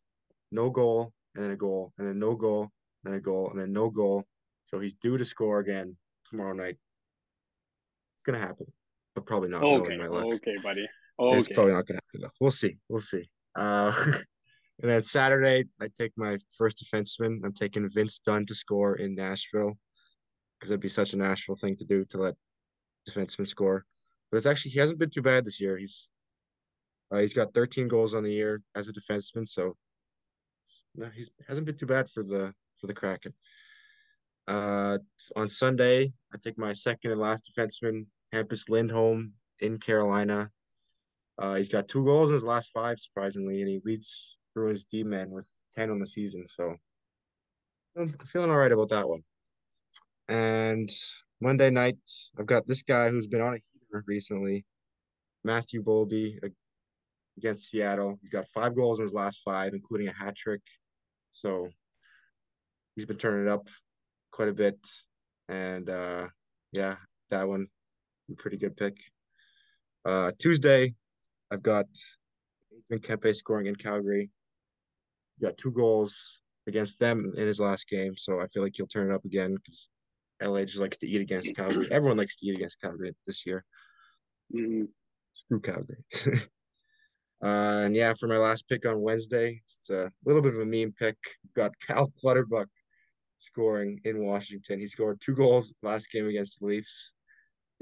[0.50, 2.70] no goal and then a goal and then no goal
[3.05, 4.24] and then a goal and then no goal.
[4.64, 5.96] So he's due to score again
[6.29, 6.77] tomorrow night.
[8.14, 8.66] It's gonna happen,
[9.14, 10.24] but probably not Okay, my luck.
[10.24, 10.87] okay, buddy.
[11.18, 12.37] It's probably not gonna happen though.
[12.40, 12.79] We'll see.
[12.88, 13.29] We'll see.
[13.55, 13.92] Uh,
[14.82, 17.44] and then Saturday, I take my first defenseman.
[17.44, 19.78] I'm taking Vince Dunn to score in Nashville
[20.58, 22.34] because it'd be such a Nashville thing to do to let
[23.08, 23.84] defensemen score.
[24.30, 25.78] But it's actually he hasn't been too bad this year.
[25.78, 26.10] He's
[27.12, 29.76] uh, he's got 13 goals on the year as a defenseman, so
[30.96, 33.32] no, he's hasn't been too bad for the for the Kraken.
[34.48, 34.98] Uh,
[35.37, 40.50] on Sunday, I take my second and last defenseman, Hampus Lindholm in Carolina.
[41.38, 45.02] Uh, he's got two goals in his last five, surprisingly, and he leads Bruins D
[45.02, 46.46] man with 10 on the season.
[46.46, 46.74] So
[47.96, 49.22] I'm feeling all right about that one.
[50.28, 50.90] And
[51.40, 51.98] Monday night,
[52.38, 54.64] I've got this guy who's been on a heater recently,
[55.44, 56.38] Matthew Boldy
[57.36, 58.18] against Seattle.
[58.20, 60.62] He's got five goals in his last five, including a hat trick.
[61.32, 61.68] So
[62.94, 63.68] he's been turning it up
[64.30, 64.78] quite a bit.
[65.48, 66.28] And uh,
[66.72, 66.96] yeah,
[67.30, 67.66] that one,
[68.38, 68.96] pretty good pick.
[70.04, 70.94] Uh, Tuesday,
[71.50, 71.86] I've got
[72.72, 74.30] Adrian Kempe scoring in Calgary.
[75.38, 78.87] He got two goals against them in his last game, so I feel like he'll
[78.87, 79.90] turn it up again because
[80.42, 81.88] LA just likes to eat against Calgary.
[81.90, 83.64] Everyone likes to eat against Calgary this year.
[84.55, 84.88] Mhm.
[85.33, 86.05] Screw Calgary.
[87.42, 90.66] uh, and yeah, for my last pick on Wednesday, it's a little bit of a
[90.66, 91.16] meme pick.
[91.55, 92.68] Got Cal Clutterbuck
[93.38, 94.79] scoring in Washington.
[94.79, 97.12] He scored two goals last game against the Leafs.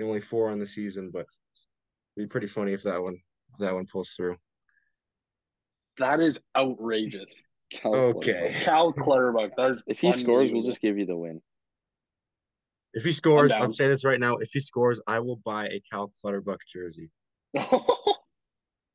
[0.01, 1.27] Only four on the season, but
[2.17, 3.17] it'd be pretty funny if that one
[3.53, 4.37] if that one pulls through.
[5.99, 7.43] That is outrageous.
[7.71, 8.33] Cal Okay.
[8.33, 8.63] Clutterbuck.
[8.63, 9.57] Cal Clutterbuck.
[9.57, 11.41] That is If he scores, we'll just give you the win.
[12.95, 13.63] If he scores, down.
[13.63, 14.37] I'm saying this right now.
[14.37, 17.11] If he scores, I will buy a Cal Clutterbuck jersey.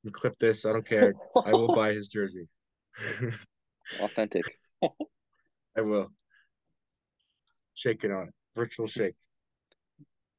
[0.03, 0.65] You clip this.
[0.65, 1.15] I don't care.
[1.43, 2.47] I will buy his jersey.
[3.99, 4.45] Authentic.
[4.81, 6.11] I will.
[7.73, 8.33] Shake it on it.
[8.55, 9.15] Virtual shake.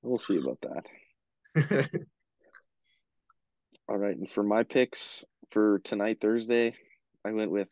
[0.01, 1.88] We'll see about that.
[3.88, 6.75] All right, and for my picks for tonight, Thursday,
[7.25, 7.69] I went with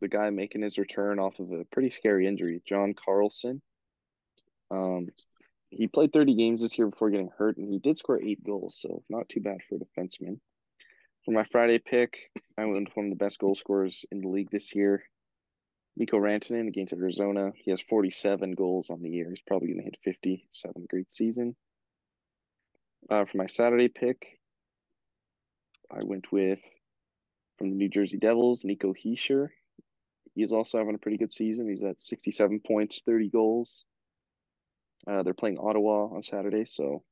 [0.00, 3.60] the guy making his return off of a pretty scary injury, John Carlson.
[4.70, 5.08] Um,
[5.70, 8.76] he played 30 games this year before getting hurt, and he did score eight goals,
[8.80, 10.40] so not too bad for a defenseman.
[11.24, 12.16] For my Friday pick,
[12.56, 15.04] I went with one of the best goal scorers in the league this year,
[15.96, 17.52] Mikko Rantanen against Arizona.
[17.54, 19.28] He has 47 goals on the year.
[19.28, 20.48] He's probably going to hit 50.
[20.50, 21.54] He's having a great season.
[23.08, 24.26] Uh, for my Saturday pick,
[25.90, 26.60] I went with
[27.60, 29.50] from the New Jersey Devils, Nico Hischier.
[30.34, 31.68] He's also having a pretty good season.
[31.68, 33.84] He's at 67 points, 30 goals.
[35.06, 37.02] Uh, they're playing Ottawa on Saturday, so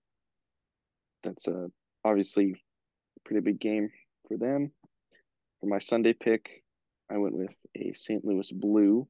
[1.23, 1.67] that's uh,
[2.03, 3.91] obviously a pretty big game
[4.27, 4.73] for them.
[5.61, 6.65] For my Sunday pick,
[7.11, 8.25] I went with a St.
[8.25, 9.07] Louis Blue.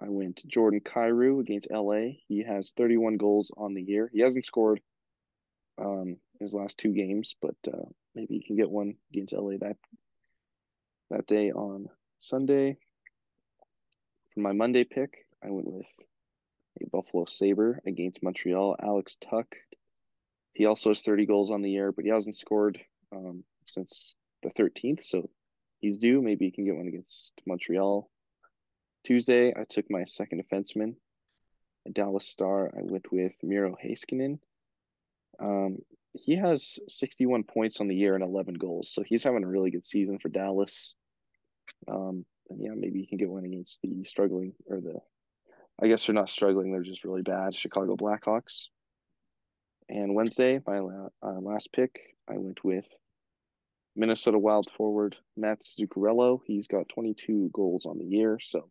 [0.00, 2.14] I went Jordan Kyrou against LA.
[2.26, 4.10] He has 31 goals on the year.
[4.10, 4.80] He hasn't scored
[5.78, 9.76] um his last two games, but uh, maybe he can get one against LA that
[11.12, 11.88] that day on
[12.20, 12.78] Sunday.
[14.32, 15.86] For my Monday pick, I went with
[16.80, 19.52] a Buffalo Saber against Montreal, Alex Tuch.
[20.54, 22.80] He also has 30 goals on the year, but he hasn't scored
[23.14, 25.28] um, since the 13th, so
[25.80, 26.22] he's due.
[26.22, 28.08] Maybe he can get one against Montreal.
[29.04, 30.94] Tuesday, I took my second defenseman,
[31.86, 32.72] a Dallas Star.
[32.74, 34.38] I went with Miro Heiskanen.
[35.38, 35.78] Um,
[36.14, 39.70] he has 61 points on the year and 11 goals, so he's having a really
[39.70, 40.94] good season for Dallas.
[41.88, 44.98] Um, and yeah, maybe you can get one against the struggling or the,
[45.82, 48.64] I guess they're not struggling; they're just really bad Chicago Blackhawks.
[49.88, 51.98] And Wednesday, my la- uh, last pick,
[52.28, 52.86] I went with
[53.96, 56.40] Minnesota Wild forward Matt Zuccarello.
[56.46, 58.70] He's got 22 goals on the year, so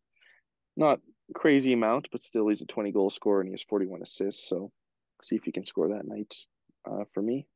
[0.78, 1.00] not
[1.34, 4.48] crazy amount, but still he's a 20 goal scorer and he has 41 assists.
[4.48, 4.72] So
[5.22, 6.34] see if he can score that night
[6.90, 7.48] uh, for me.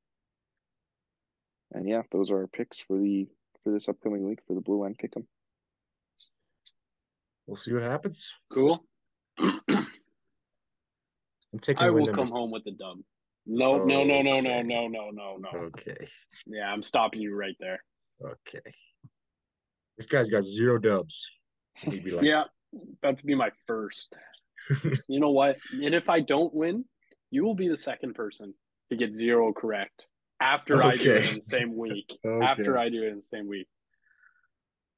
[1.72, 3.28] And yeah, those are our picks for the
[3.66, 5.26] for this upcoming week for the Blue Line Pick'em.
[7.48, 8.32] we'll see what happens.
[8.54, 8.86] Cool.
[9.40, 9.88] I'm
[11.60, 13.00] taking I will come home with the dub.
[13.48, 15.50] No, no, no, no, no, no, no, no, no.
[15.60, 16.08] Okay.
[16.46, 17.84] Yeah, I'm stopping you right there.
[18.24, 18.72] Okay.
[19.98, 21.28] This guy's got zero dubs.
[21.74, 22.44] He'd be like, Yeah,
[23.02, 24.16] about to be my first.
[25.08, 25.58] You know what?
[25.72, 26.86] And if I don't win,
[27.32, 28.54] you will be the second person
[28.90, 30.06] to get zero correct
[30.46, 32.12] after I do it in the same week.
[32.26, 32.46] Okay.
[32.46, 33.68] After I do it in the same week.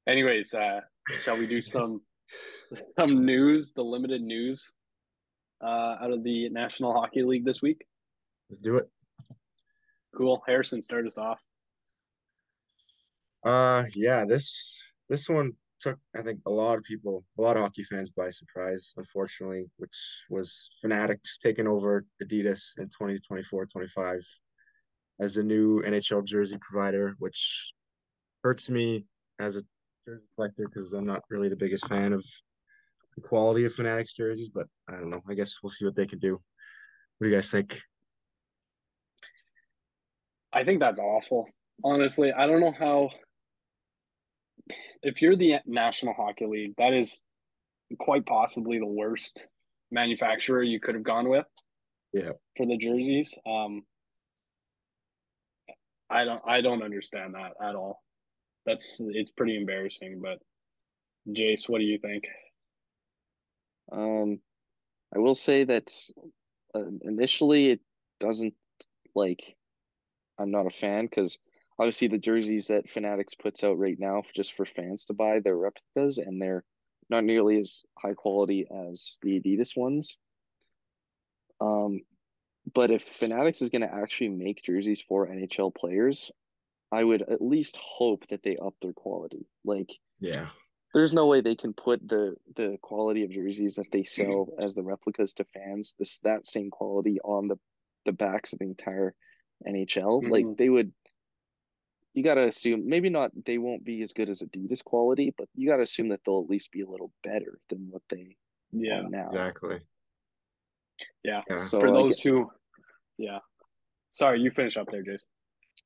[0.06, 0.80] Anyways, uh,
[1.22, 2.02] shall we do some
[2.98, 4.70] some news, the limited news
[5.62, 7.84] uh, out of the National Hockey League this week?
[8.50, 8.88] let's do it.
[10.16, 10.42] Cool.
[10.46, 11.38] Harrison, start us off.
[13.44, 17.62] Uh yeah, this this one took I think a lot of people, a lot of
[17.62, 19.96] hockey fans by surprise, unfortunately, which
[20.28, 24.22] was Fanatics taking over Adidas in 2024-25
[25.20, 27.72] as a new NHL jersey provider, which
[28.42, 29.04] hurts me
[29.38, 29.62] as a
[30.06, 32.24] jersey collector because I'm not really the biggest fan of
[33.14, 35.22] the quality of Fanatics jerseys, but I don't know.
[35.28, 36.32] I guess we'll see what they can do.
[36.32, 37.80] What do you guys think?
[40.52, 41.46] I think that's awful.
[41.84, 43.10] Honestly, I don't know how.
[45.02, 47.22] If you're the National Hockey League, that is
[47.98, 49.46] quite possibly the worst
[49.90, 51.46] manufacturer you could have gone with.
[52.12, 52.32] Yeah.
[52.56, 53.82] For the jerseys, um,
[56.10, 58.02] I don't, I don't understand that at all.
[58.66, 60.20] That's it's pretty embarrassing.
[60.22, 60.38] But
[61.28, 62.24] Jace, what do you think?
[63.90, 64.40] Um,
[65.14, 65.92] I will say that
[66.74, 67.80] uh, initially it
[68.20, 68.54] doesn't
[69.14, 69.56] like
[70.38, 71.38] I'm not a fan because
[71.78, 75.56] obviously the jerseys that Fanatics puts out right now just for fans to buy, they're
[75.56, 76.64] replicas and they're
[77.10, 80.18] not nearly as high quality as the Adidas ones.
[81.60, 82.02] Um,
[82.74, 86.30] but if Fanatics is going to actually make jerseys for NHL players,
[86.90, 89.46] I would at least hope that they up their quality.
[89.64, 90.48] Like Yeah.
[90.94, 94.74] there's no way they can put the the quality of jerseys that they sell as
[94.74, 97.56] the replicas to fans this that same quality on the
[98.04, 99.14] the backs of the entire
[99.66, 100.22] NHL.
[100.22, 100.30] Mhm.
[100.30, 100.92] Like they would
[102.14, 105.48] you got to assume maybe not they won't be as good as Adidas quality, but
[105.54, 108.36] you got to assume that they'll at least be a little better than what they
[108.72, 109.26] Yeah, are now.
[109.26, 109.80] Exactly.
[111.22, 111.42] yeah.
[111.48, 111.66] Yeah.
[111.66, 112.50] So For like, those who,
[113.18, 113.38] yeah.
[114.10, 115.24] Sorry, you finish up there, Jace.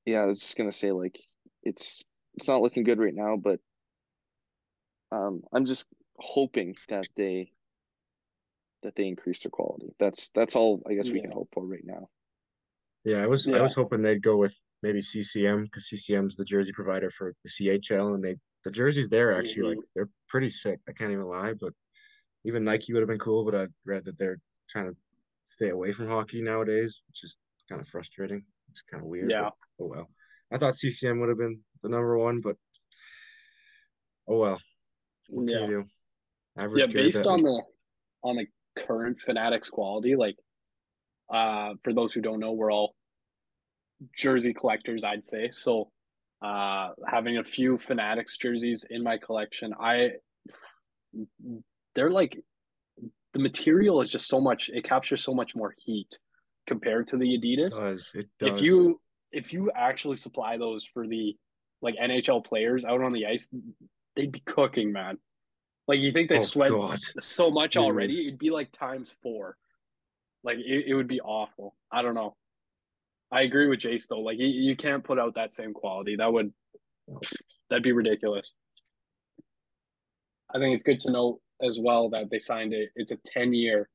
[0.07, 1.19] yeah, I was just gonna say like
[1.63, 2.03] it's
[2.35, 3.59] it's not looking good right now, but
[5.11, 5.87] um, I'm just
[6.19, 7.53] hoping that they
[8.83, 9.95] that they increase their quality.
[9.99, 12.09] That's that's all I guess we can hope for right now.
[13.05, 16.73] Yeah, I was I was hoping they'd go with maybe CCM because CCM's the jersey
[16.73, 19.89] provider for the CHL, and they the jerseys there actually like Mhm.
[19.95, 20.81] they're pretty sick.
[20.89, 21.73] I can't even lie, but
[22.45, 24.97] even Nike would have been cool, but I read that they're trying to
[25.45, 28.45] stay away from hockey nowadays, which is kind of frustrating.
[28.71, 29.31] It's kind of weird.
[29.31, 29.51] Yeah.
[29.81, 30.09] oh well.
[30.53, 32.57] I thought CCM would have been the number one, but
[34.29, 34.61] oh well.
[35.31, 35.59] What Yeah.
[35.61, 35.85] can you do?
[36.59, 37.63] Average yeah based on the
[38.23, 40.37] on the current fanatics quality like
[41.33, 42.95] uh for those who don't know we're all
[44.17, 45.91] jersey collectors i'd say so
[46.43, 50.11] uh having a few fanatics jerseys in my collection i
[51.95, 52.39] they're like
[53.35, 56.19] the material is just so much it captures so much more heat
[56.67, 59.01] compared to the adidas It does it does if you
[59.33, 61.37] if you actually supply those for the
[61.81, 63.49] like nhl players out on the ice
[64.15, 65.19] they'd be cooking man
[65.89, 66.99] like you think they oh sweat God.
[67.19, 67.83] so much Dude.
[67.83, 69.57] already, it'd be like times four.
[70.45, 71.75] Like it, it would be awful.
[71.91, 72.37] I don't know.
[73.31, 74.21] I agree with Jace though.
[74.21, 76.17] Like you, you can't put out that same quality.
[76.17, 76.53] That would
[77.69, 78.55] that'd be ridiculous.
[80.55, 82.91] I think it's good to know as well that they signed it.
[82.97, 83.89] It's a ten year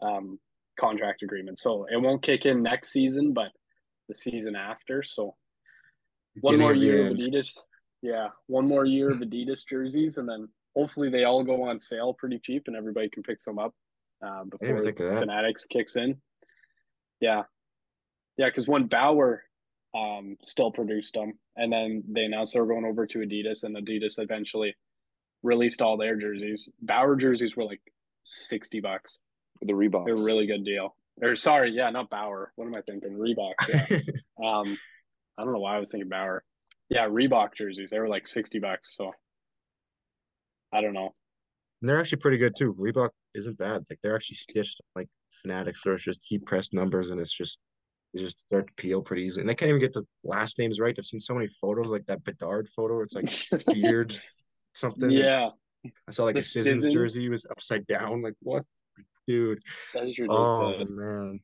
[0.00, 0.38] um,
[0.78, 3.48] contract agreement, so it won't kick in next season, but
[4.08, 5.02] the season after.
[5.02, 5.34] So
[6.40, 7.16] one more year of.
[7.16, 7.58] Adidas.
[8.02, 12.14] Yeah, one more year of Adidas jerseys, and then hopefully they all go on sale
[12.14, 13.72] pretty cheap, and everybody can pick some up
[14.26, 15.20] uh, before think of that.
[15.20, 16.20] Fanatics kicks in.
[17.20, 17.42] Yeah,
[18.36, 19.44] yeah, because when Bauer
[19.94, 23.76] um, still produced them, and then they announced they were going over to Adidas, and
[23.76, 24.74] Adidas eventually
[25.42, 26.70] released all their jerseys.
[26.80, 27.80] Bauer jerseys were like
[28.24, 29.18] sixty bucks.
[29.58, 30.06] For the Reeboks.
[30.06, 30.96] They're a really good deal.
[31.22, 32.52] Or sorry, yeah, not Bauer.
[32.56, 33.12] What am I thinking?
[33.12, 33.52] Reebok.
[33.68, 33.98] Yeah.
[34.42, 34.76] Um,
[35.38, 36.42] I don't know why I was thinking Bauer.
[36.88, 37.90] Yeah, Reebok jerseys.
[37.90, 38.96] They were like sixty bucks.
[38.96, 39.12] So
[40.72, 41.14] I don't know.
[41.80, 42.74] And they're actually pretty good too.
[42.74, 43.84] Reebok isn't bad.
[43.88, 45.08] Like they're actually stitched like
[45.42, 47.60] Fanatics, where it's just heat pressed numbers, and it's just
[48.12, 49.42] they just start to peel pretty easily.
[49.42, 50.94] And they can't even get the last names right.
[50.98, 53.00] I've seen so many photos, like that Bedard photo.
[53.00, 54.18] It's like beard
[54.74, 55.10] something.
[55.10, 55.50] yeah,
[56.08, 58.22] I saw like The a Sissons jersey was upside down.
[58.22, 58.64] Like what,
[59.26, 59.58] dude?
[59.94, 60.90] that is ridiculous.
[60.92, 61.40] Oh man,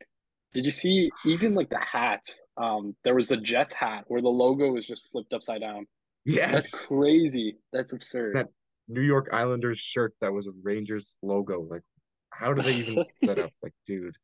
[0.55, 2.41] Did you see even like the hats?
[2.57, 5.87] Um, there was a Jets hat where the logo was just flipped upside down.
[6.25, 7.57] Yes, that's crazy.
[7.73, 8.37] That's absurd.
[8.37, 8.49] That-
[8.91, 11.61] New York Islanders shirt that was a Rangers logo.
[11.61, 11.83] Like,
[12.31, 13.51] how do they even put that up?
[13.63, 14.17] Like, dude.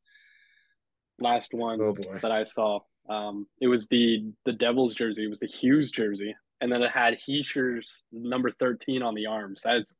[1.19, 2.79] Last one Oh that I saw.
[3.07, 5.25] Um, it was the the Devils jersey.
[5.25, 6.33] It was the Hughes jersey,
[6.65, 9.61] and then it had Hischier's number thirteen on the arms.
[9.63, 9.95] That's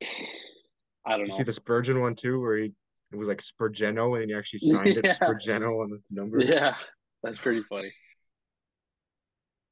[0.00, 1.36] I don't You know.
[1.38, 2.72] see the Spurgeon one too, where he
[3.10, 5.14] it was like Spurgeno and he actually signed it Yeah.
[5.14, 6.40] Spurgeno on the number.
[6.40, 6.76] Yeah,
[7.24, 7.92] that's pretty funny.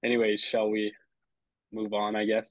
[0.05, 0.93] Anyways, shall we
[1.73, 2.17] move on?
[2.17, 2.51] I guess.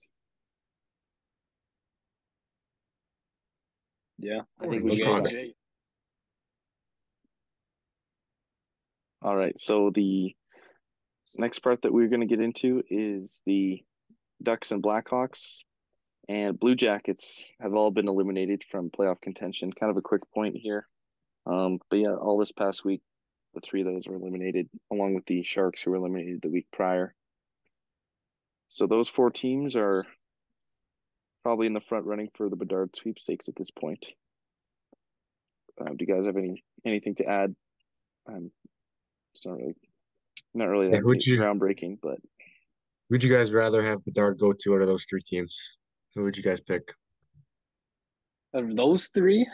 [4.18, 4.44] Yeah.
[4.62, 5.02] I think we Okay.
[5.02, 5.30] should start.
[5.30, 5.54] Jay.
[9.22, 10.34] All right, so the
[11.38, 13.84] next part that we're going to get into is the
[14.42, 15.64] Ducks and Blackhawks
[16.28, 19.72] and Blue Jackets have all been eliminated from playoff contention.
[19.72, 20.88] Kind of a quick point here.
[21.46, 23.02] Um, but yeah, all this past week,
[23.54, 26.68] the three of those were eliminated, along with the Sharks, who were eliminated the week
[26.72, 27.14] prior.
[28.70, 30.06] So those four teams are
[31.44, 34.06] probably in the front running for the Bedard sweepstakes at this point.
[35.80, 37.56] Um, do you guys have any anything to add?
[38.28, 38.52] Um,
[39.34, 39.76] it's not really,
[40.56, 42.20] not really that would big- you- groundbreaking, but
[43.10, 45.72] Who'd you guys rather have Bedard go to out of those three teams?
[46.16, 46.82] Who would you guys pick?
[48.54, 49.48] Of those three,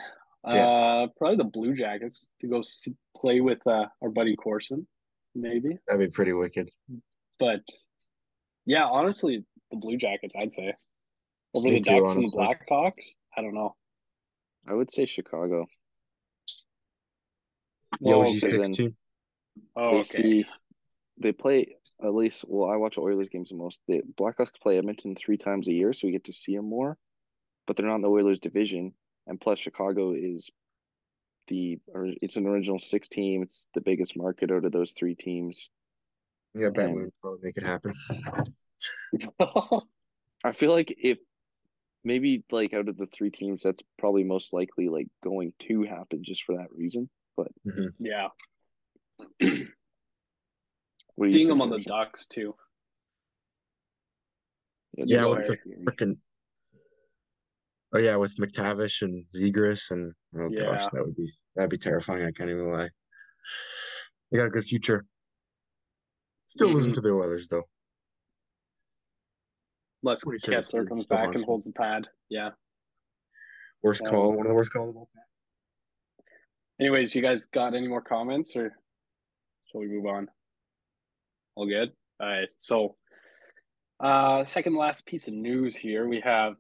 [0.47, 0.65] Yeah.
[0.67, 4.87] uh, probably the Blue Jackets to go see, play with uh, our buddy Corson,
[5.35, 5.77] maybe.
[5.85, 6.69] That'd be pretty wicked.
[7.39, 7.61] But
[8.65, 10.73] yeah, honestly, the Blue Jackets, I'd say
[11.53, 12.39] over Me the too, Ducks and honestly.
[12.39, 13.03] the Blackhawks.
[13.37, 13.75] I don't know.
[14.65, 15.65] I would say Chicago.
[17.99, 18.95] Yeah, Well, was you because team?
[19.75, 20.45] oh, they okay.
[21.15, 23.81] See they play at least well i watch oilers games the most.
[23.87, 26.97] The blackhawks play edmonton three times a year so we get to see them more
[27.67, 28.93] but they're not in the oilers division.
[29.27, 30.49] And plus chicago is
[31.47, 33.43] the or it's an original six team.
[33.43, 35.69] It's the biggest market out of those three teams.
[36.53, 37.93] Yeah, bet And- would probably make it happen.
[40.43, 41.19] i feel like if
[42.03, 46.23] maybe like out of the three teams that's probably most likely like going to happen
[46.23, 48.03] just for that reason But mm-hmm.
[48.03, 48.29] yeah,
[51.21, 51.91] what do you seeing think, them on the Harrison?
[51.91, 52.55] Ducks too.
[54.95, 56.17] Yeah, with with the- the freaking.
[57.93, 62.25] Oh yeah, with McTavish and Zegras and oh gosh, that would be that'd be terrifying.
[62.25, 62.89] I can't even lie.
[64.31, 65.05] They got a good future.
[66.47, 66.95] Still losing Mhm.
[66.95, 67.69] to the Oilers though.
[70.03, 72.07] Unless 27 Kesler team comes still back haunts and holds the pad.
[72.29, 72.49] Yeah.
[73.83, 76.25] Worst Um, call, one of the worst calls of all time.
[76.79, 78.75] Anyways, you guys got any more comments or
[79.67, 80.27] shall we move on?
[81.55, 81.91] All good?
[82.19, 82.51] All right.
[82.51, 82.95] So,
[83.99, 86.55] uh, second last piece of news here we have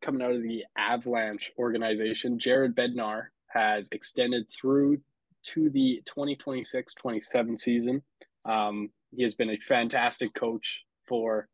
[0.00, 4.98] coming out of the Avalanche organization, Jared Bednar has extended through
[5.44, 8.02] to the 2026 27 season.
[8.44, 11.48] Um, he has been a fantastic coach for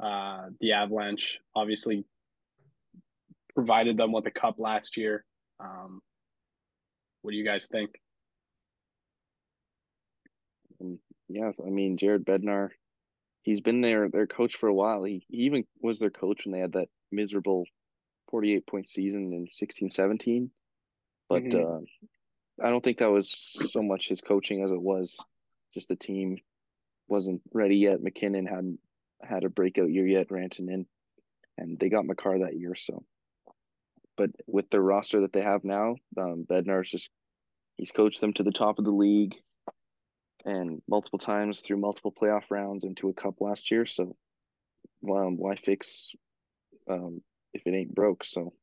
[0.00, 2.04] uh, the Avalanche, obviously,
[3.54, 5.24] provided them with a cup last year.
[5.60, 6.02] Um,
[7.22, 8.00] what do you guys think?
[11.32, 12.70] Yeah, I mean Jared Bednar,
[13.42, 15.02] he's been their their coach for a while.
[15.04, 17.64] He, he even was their coach when they had that miserable
[18.28, 20.50] 48 point season in 16 17.
[21.28, 21.82] But Mhm.
[21.82, 21.84] uh,
[22.62, 25.18] I don't think that was so much his coaching as it was
[25.72, 26.38] just the team
[27.08, 28.02] wasn't ready yet.
[28.02, 28.80] MacKinnon hadn't
[29.22, 30.86] had a breakout year yet, Rantanen,
[31.56, 32.74] and they got Makar that year.
[32.74, 33.04] So,
[34.16, 37.10] but with the roster that they have now, um, Bednar's just
[37.78, 39.34] he's coached them to the top of the league
[40.44, 43.86] and multiple times through multiple playoff rounds into a cup last year.
[43.86, 44.16] So,
[45.08, 46.14] um, why fix
[46.88, 47.22] um,
[47.54, 48.24] if it ain't broke?
[48.24, 48.54] So,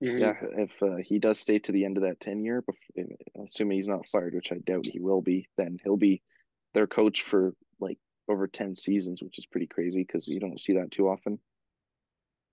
[0.00, 0.32] Mhm.
[0.32, 3.88] yeah, if uh, he does stay to the end of that tenure, bef- assuming he's
[3.88, 6.22] not fired, which I doubt he will be, then he'll be
[6.74, 10.74] their coach for like over 10 seasons, which is pretty crazy because you don't see
[10.74, 11.40] that too often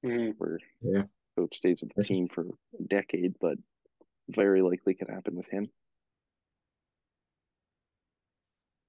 [0.04, 0.38] Mhm.
[0.38, 1.08] where Yeah.
[1.38, 2.48] coach stays with the team for
[2.80, 3.58] a decade, but
[4.30, 5.66] very likely could happen with him.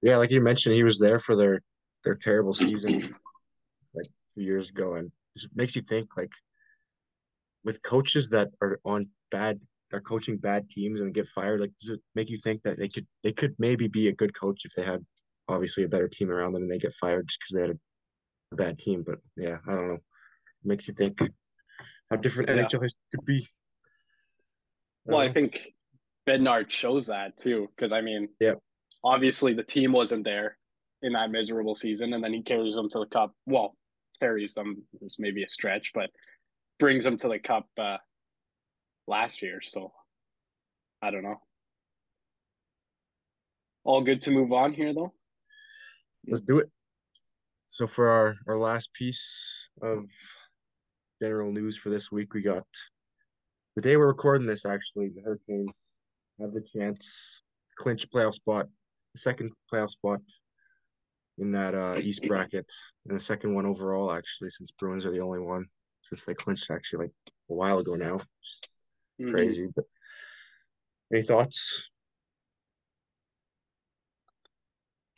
[0.01, 1.61] Yeah, like you mentioned, he was there for their
[2.03, 3.01] their terrible season
[3.93, 6.31] like few years ago, and it makes you think like
[7.63, 9.59] with coaches that are on bad
[9.91, 12.87] are coaching bad teams and get fired, like does it make you think that they
[12.87, 15.05] could they could maybe be a good coach if they had
[15.47, 17.79] obviously a better team around them and they get fired just because they had a,
[18.53, 19.03] a bad team.
[19.05, 19.95] But yeah, I don't know.
[19.95, 20.01] It
[20.63, 21.19] makes you think
[22.09, 22.63] how different Yeah.
[22.63, 23.49] NHL history could be.
[25.05, 25.73] Well, I don't think
[26.27, 28.55] Bednar shows that too, because I mean, Yeah.
[29.03, 30.57] Obviously the team wasn't there
[31.01, 33.33] in that miserable season, and then he carries them to the cup.
[33.45, 33.75] Well,
[34.19, 36.09] carries them is maybe a stretch, but
[36.79, 37.97] brings them to the cup uh,
[39.07, 39.61] last year.
[39.61, 39.91] So
[41.01, 41.39] I don't know.
[43.85, 45.13] All good to move on here, though.
[46.27, 46.69] Let's do it.
[47.67, 50.05] So for our our last piece of
[51.21, 52.33] general news for this week.
[52.33, 52.65] We got
[53.75, 54.65] the day we're recording this.
[54.65, 55.71] Actually, the Hurricanes
[56.39, 57.41] have the chance
[57.77, 58.67] clinch playoff spot,
[59.17, 60.19] second playoff spot
[61.37, 62.69] in that uh, East bracket,
[63.07, 64.11] and the second one overall.
[64.11, 65.65] Actually, since Bruins are the only one
[66.01, 67.13] since they clinched actually like
[67.49, 68.19] a while ago now.
[68.43, 68.67] Just
[69.21, 69.31] mm-hmm.
[69.31, 69.67] crazy.
[69.75, 69.85] But
[71.13, 71.89] any thoughts?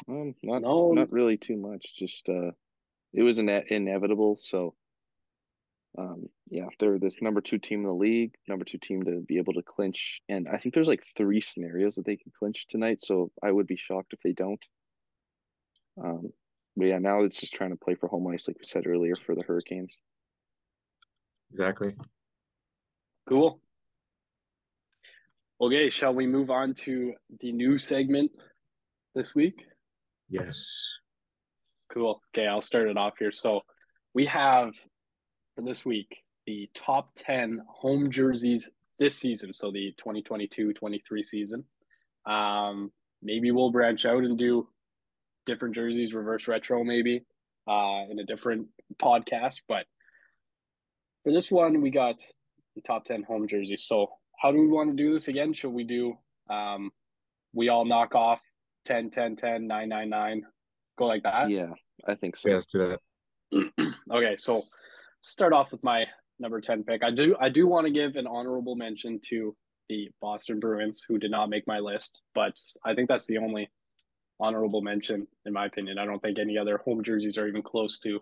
[0.07, 0.91] Um, not no.
[0.93, 1.95] not really too much.
[1.95, 2.51] Just uh,
[3.13, 4.37] it was ine- inevitable.
[4.39, 4.75] So,
[5.97, 9.37] um, yeah, they're this number two team in the league, number two team to be
[9.37, 13.01] able to clinch, and I think there's like three scenarios that they can clinch tonight.
[13.01, 14.63] So I would be shocked if they don't.
[16.01, 16.29] Um,
[16.77, 19.15] but yeah, now it's just trying to play for home ice, like we said earlier,
[19.15, 19.99] for the Hurricanes.
[21.51, 21.93] Exactly.
[23.27, 23.59] Cool.
[25.59, 28.31] Okay, shall we move on to the new segment
[29.13, 29.65] this week?
[30.29, 30.99] Yes.
[31.93, 32.21] Cool.
[32.33, 33.33] Okay, I'll start it off here.
[33.33, 33.61] So
[34.13, 34.73] we have
[35.61, 39.53] for this week the top 10 home jerseys this season.
[39.53, 41.63] So the 2022 23 season.
[42.25, 42.91] Um,
[43.21, 44.67] maybe we'll branch out and do
[45.45, 47.25] different jerseys, reverse retro, maybe
[47.67, 48.67] uh, in a different
[49.01, 49.61] podcast.
[49.67, 49.85] But
[51.23, 52.15] for this one, we got
[52.75, 53.83] the top 10 home jerseys.
[53.85, 54.07] So
[54.41, 55.53] how do we want to do this again?
[55.53, 56.17] Should we do
[56.49, 56.91] um,
[57.53, 58.41] we all knock off
[58.85, 60.43] 10, 10, 10, 9, 9, 9,
[60.97, 61.49] go like that?
[61.51, 61.73] Yeah,
[62.07, 62.49] I think so.
[62.49, 62.95] Yeah, let's do
[63.51, 63.93] that.
[64.11, 64.63] okay, so
[65.21, 66.05] start off with my
[66.39, 67.03] number 10 pick.
[67.03, 69.55] I do I do want to give an honorable mention to
[69.89, 73.69] the Boston Bruins, who did not make my list, but I think that's the only
[74.39, 75.99] honorable mention in my opinion.
[75.99, 78.21] I don't think any other home jerseys are even close to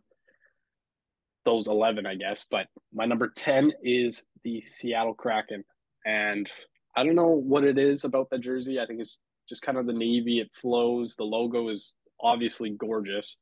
[1.46, 2.46] those 11, I guess.
[2.50, 5.64] But my number 10 is the Seattle Kraken.
[6.06, 6.50] And
[6.96, 8.80] I don't know what it is about the jersey.
[8.80, 10.40] I think it's just kind of the navy.
[10.40, 11.16] It flows.
[11.16, 13.38] The logo is obviously gorgeous.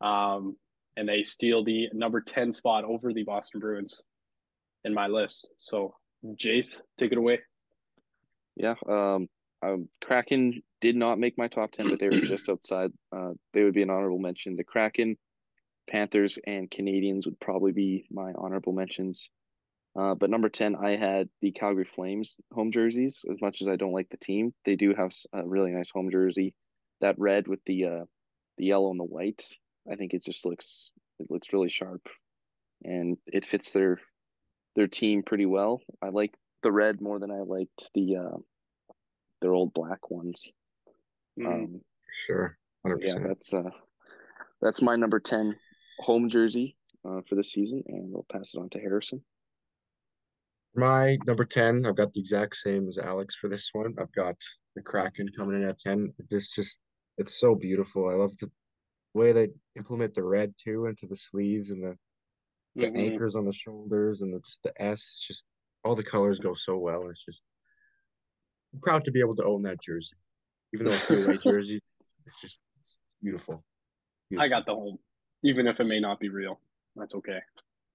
[0.00, 0.56] Um,
[0.96, 4.02] and they steal the number 10 spot over the Boston Bruins
[4.84, 5.50] in my list.
[5.58, 5.94] So,
[6.24, 7.40] Jace, take it away.
[8.56, 8.74] Yeah.
[8.88, 9.28] Um,
[9.62, 12.90] um, Kraken did not make my top 10, but they were just outside.
[13.14, 14.56] Uh, they would be an honorable mention.
[14.56, 15.16] The Kraken,
[15.88, 19.30] Panthers, and Canadiens would probably be my honorable mentions.
[19.98, 23.24] Uh, but number 10, I had the Calgary Flames home jerseys.
[23.30, 26.10] As much as I don't like the team, they do have a really nice home
[26.10, 26.54] jersey.
[27.00, 28.04] That red with the uh,
[28.56, 29.44] the yellow and the white,
[29.90, 32.08] I think it just looks it looks really sharp,
[32.84, 33.98] and it fits their
[34.74, 35.80] their team pretty well.
[36.02, 38.36] I like the red more than I liked the uh,
[39.40, 40.52] their old black ones.
[41.38, 41.80] Mm, um,
[42.26, 42.98] sure, 100%.
[43.02, 43.70] yeah, that's uh,
[44.60, 45.56] that's my number ten
[45.98, 49.22] home jersey uh, for the season, and we'll pass it on to Harrison.
[50.74, 53.94] My number ten, I've got the exact same as Alex for this one.
[53.98, 54.36] I've got
[54.74, 56.12] the Kraken coming in at ten.
[56.30, 56.80] It's just
[57.18, 58.10] it's so beautiful.
[58.10, 58.50] I love the
[59.16, 61.96] way they implement the red too into the sleeves and the,
[62.76, 62.96] the mm-hmm.
[62.96, 65.24] anchors on the shoulders and the, just the S.
[65.26, 65.46] Just
[65.84, 67.08] all the colors go so well.
[67.08, 67.42] It's just
[68.74, 70.16] I'm proud to be able to own that jersey,
[70.74, 71.80] even though it's a white jersey.
[72.24, 73.64] It's just it's beautiful.
[74.28, 74.44] beautiful.
[74.44, 74.98] I got the home,
[75.42, 76.60] even if it may not be real.
[76.94, 77.38] That's okay.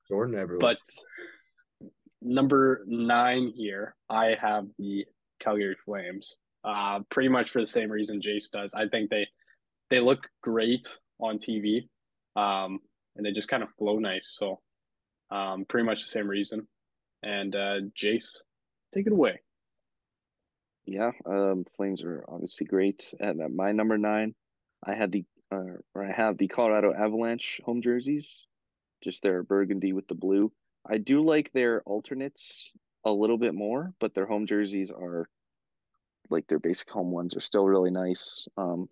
[0.07, 0.61] Jordan everyone.
[0.61, 1.89] But
[2.21, 5.05] number nine here, I have the
[5.39, 6.37] Calgary Flames.
[6.63, 8.73] Uh, pretty much for the same reason Jace does.
[8.73, 9.27] I think they
[9.89, 10.87] they look great
[11.21, 11.87] on TV,
[12.35, 12.79] um,
[13.15, 14.35] and they just kind of flow nice.
[14.37, 14.59] So,
[15.29, 16.67] um, pretty much the same reason.
[17.23, 18.37] And uh, Jace,
[18.93, 19.39] take it away.
[20.85, 23.13] Yeah, um, Flames are obviously great.
[23.19, 24.33] At, my number nine,
[24.85, 28.47] I had the uh, or I have the Colorado Avalanche home jerseys,
[29.03, 30.51] just their burgundy with the blue.
[30.89, 32.73] I do like their alternates
[33.05, 35.27] a little bit more, but their home jerseys are
[36.29, 38.47] like their basic home ones are still really nice.
[38.57, 38.87] Um,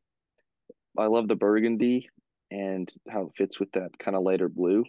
[0.97, 2.09] I love the burgundy
[2.51, 4.85] and how it fits with that kind of lighter blue,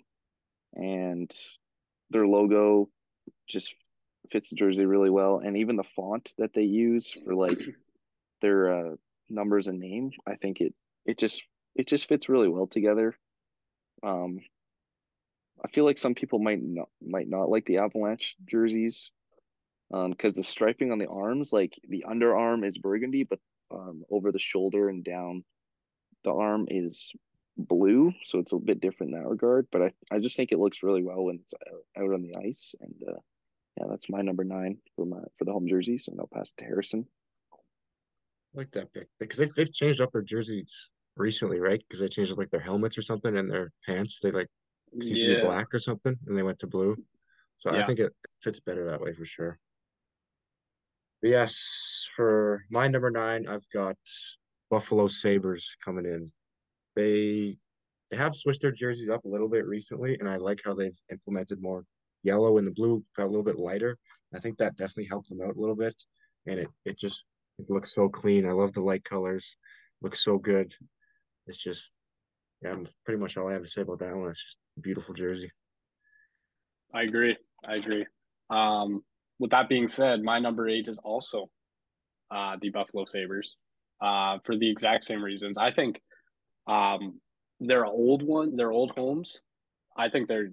[0.75, 1.31] and
[2.11, 2.89] their logo
[3.49, 3.75] just
[4.31, 7.59] fits the jersey really well, and even the font that they use for like
[8.43, 8.95] their uh,
[9.29, 10.75] numbers and name, I think it
[11.07, 11.45] it just
[11.75, 13.17] it just fits really well together.
[14.03, 14.41] Um,
[15.63, 19.13] I feel like some people might not might not like the Avalanche jerseys,
[19.93, 23.39] um, because the striping on the arms, like the underarm is burgundy, but
[23.71, 25.45] um, over the shoulder and down
[26.25, 27.13] the arm is
[27.57, 29.67] blue, so it's a bit different in that regard.
[29.71, 31.55] But I I just think it looks really well when it's
[31.97, 33.19] out on the ice, and uh,
[33.79, 36.61] yeah, that's my number nine for my for the home jerseys, and I'll pass it
[36.61, 37.07] to Harrison.
[37.53, 41.81] I like that pick because they've they've changed up their jerseys recently, right?
[41.81, 44.21] Because they changed up like their helmets or something and their pants.
[44.21, 44.49] They like
[44.93, 45.35] used yeah.
[45.35, 46.97] to be black or something, and they went to blue.
[47.57, 47.83] So yeah.
[47.83, 49.59] I think it fits better that way for sure.
[51.21, 53.97] But yes, for my number nine, I've got
[54.71, 56.33] Buffalo Sabres coming in.
[56.97, 57.57] They
[58.11, 60.99] they have switched their jerseys up a little bit recently, and I like how they've
[61.11, 61.85] implemented more
[62.23, 63.97] yellow and the blue got a little bit lighter.
[64.35, 65.95] I think that definitely helped them out a little bit,
[66.47, 67.27] and it it just
[67.59, 68.47] it looks so clean.
[68.47, 69.57] I love the light colors,
[70.03, 70.75] looks so good.
[71.47, 71.93] It's just
[72.63, 74.31] yeah, pretty much all I have to say about that one.
[74.31, 75.51] It's just a beautiful jersey.
[76.93, 77.37] I agree.
[77.67, 78.07] I agree.
[78.51, 79.03] Um,
[79.39, 81.49] with that being said, my number eight is also
[82.31, 83.57] uh, the Buffalo Sabres
[84.03, 85.57] uh, for the exact same reasons.
[85.57, 86.01] I think
[86.67, 87.21] um,
[87.61, 89.41] their old one, their old homes,
[89.97, 90.51] I think they're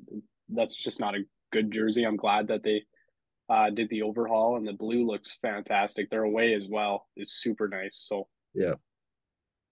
[0.49, 2.03] that's just not a good jersey.
[2.03, 2.83] I'm glad that they
[3.49, 6.09] uh, did the overhaul and the blue looks fantastic.
[6.09, 8.05] Their away as well is super nice.
[8.07, 8.73] So yeah.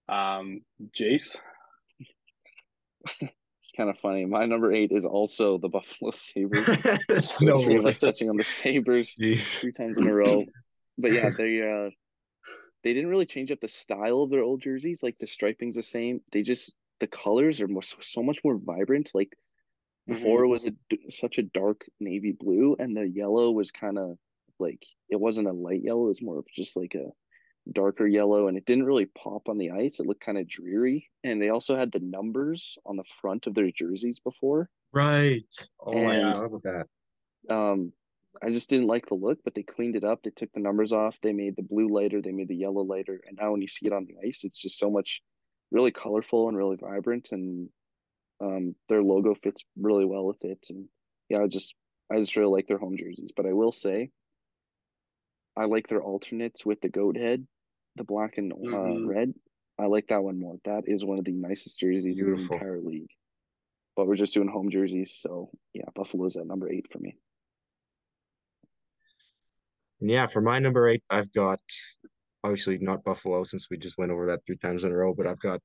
[0.08, 0.60] Um,
[0.96, 1.36] Jace.
[3.20, 4.24] it's kind of funny.
[4.24, 6.66] My number eight is also the Buffalo Sabres.
[7.40, 9.60] no three of us touching on the Sabres Jeez.
[9.60, 10.44] three times in a row.
[10.98, 11.90] But yeah, they uh
[12.86, 15.02] they didn't really change up the style of their old jerseys.
[15.02, 16.20] Like the striping's the same.
[16.30, 19.10] They just the colors are more so much more vibrant.
[19.12, 19.32] Like
[20.06, 20.44] before mm-hmm.
[20.44, 24.18] it was a such a dark navy blue, and the yellow was kind of
[24.60, 26.04] like it wasn't a light yellow.
[26.04, 27.10] It was more of just like a
[27.72, 29.98] darker yellow, and it didn't really pop on the ice.
[29.98, 33.54] It looked kind of dreary, and they also had the numbers on the front of
[33.54, 34.70] their jerseys before.
[34.92, 35.42] Right.
[35.80, 36.86] Oh and, my god, with that.
[37.50, 37.92] Um,
[38.42, 40.22] I just didn't like the look, but they cleaned it up.
[40.22, 41.18] They took the numbers off.
[41.22, 42.20] They made the blue lighter.
[42.20, 43.20] They made the yellow lighter.
[43.26, 45.22] And now when you see it on the ice, it's just so much
[45.70, 47.28] really colorful and really vibrant.
[47.32, 47.68] And
[48.40, 50.66] um, their logo fits really well with it.
[50.70, 50.86] And
[51.28, 51.74] yeah, I just
[52.10, 53.32] I just really like their home jerseys.
[53.36, 54.10] But I will say,
[55.56, 57.46] I like their alternates with the goat head,
[57.96, 59.08] the black and uh, mm-hmm.
[59.08, 59.34] red.
[59.78, 60.56] I like that one more.
[60.64, 62.44] That is one of the nicest jerseys Beautiful.
[62.44, 63.10] in the entire league.
[63.94, 67.16] But we're just doing home jerseys, so yeah, Buffalo's at number eight for me.
[70.00, 71.60] And yeah, for my number eight, I've got
[72.44, 75.26] obviously not Buffalo since we just went over that three times in a row, but
[75.26, 75.62] I've got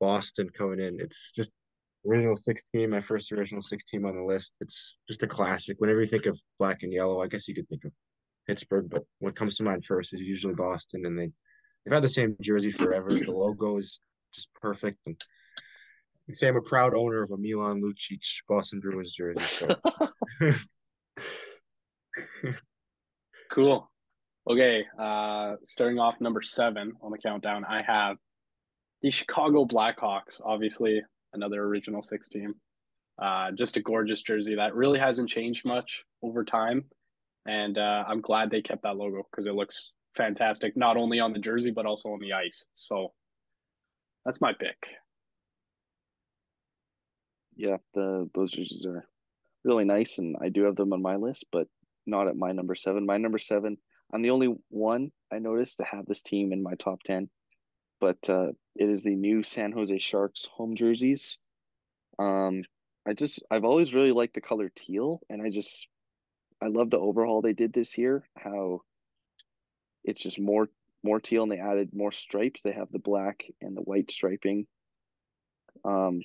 [0.00, 1.00] Boston coming in.
[1.00, 1.50] It's just
[2.06, 4.54] original six team, my first original six team on the list.
[4.60, 5.76] It's just a classic.
[5.78, 7.92] Whenever you think of black and yellow, I guess you could think of
[8.46, 11.30] Pittsburgh, but what comes to mind first is usually Boston, and they
[11.84, 13.10] they've had the same jersey forever.
[13.12, 14.00] The logo is
[14.32, 15.16] just perfect, and
[16.32, 19.40] say I'm a proud owner of a Milan Lucic Boston Bruins jersey.
[19.40, 19.68] So.
[23.52, 23.90] Cool.
[24.48, 28.16] Okay, uh, starting off number seven on the countdown, I have
[29.02, 30.40] the Chicago Blackhawks.
[30.44, 32.54] Obviously, another original six team.
[33.20, 36.84] Uh, just a gorgeous jersey that really hasn't changed much over time,
[37.46, 41.32] and uh, I'm glad they kept that logo because it looks fantastic, not only on
[41.32, 42.64] the jersey but also on the ice.
[42.74, 43.12] So
[44.24, 44.76] that's my pick.
[47.56, 49.04] Yeah, the those jerseys are
[49.64, 51.66] really nice, and I do have them on my list, but
[52.10, 53.06] not at my number seven.
[53.06, 53.78] My number seven,
[54.12, 57.30] I'm the only one I noticed to have this team in my top 10,
[58.00, 61.38] but uh, it is the new San Jose Sharks home jerseys.
[62.18, 62.64] Um,
[63.06, 65.86] I just, I've always really liked the color teal, and I just,
[66.62, 68.82] I love the overhaul they did this year, how
[70.04, 70.68] it's just more
[71.02, 72.62] more teal and they added more stripes.
[72.62, 74.66] They have the black and the white striping.
[75.84, 76.20] Um,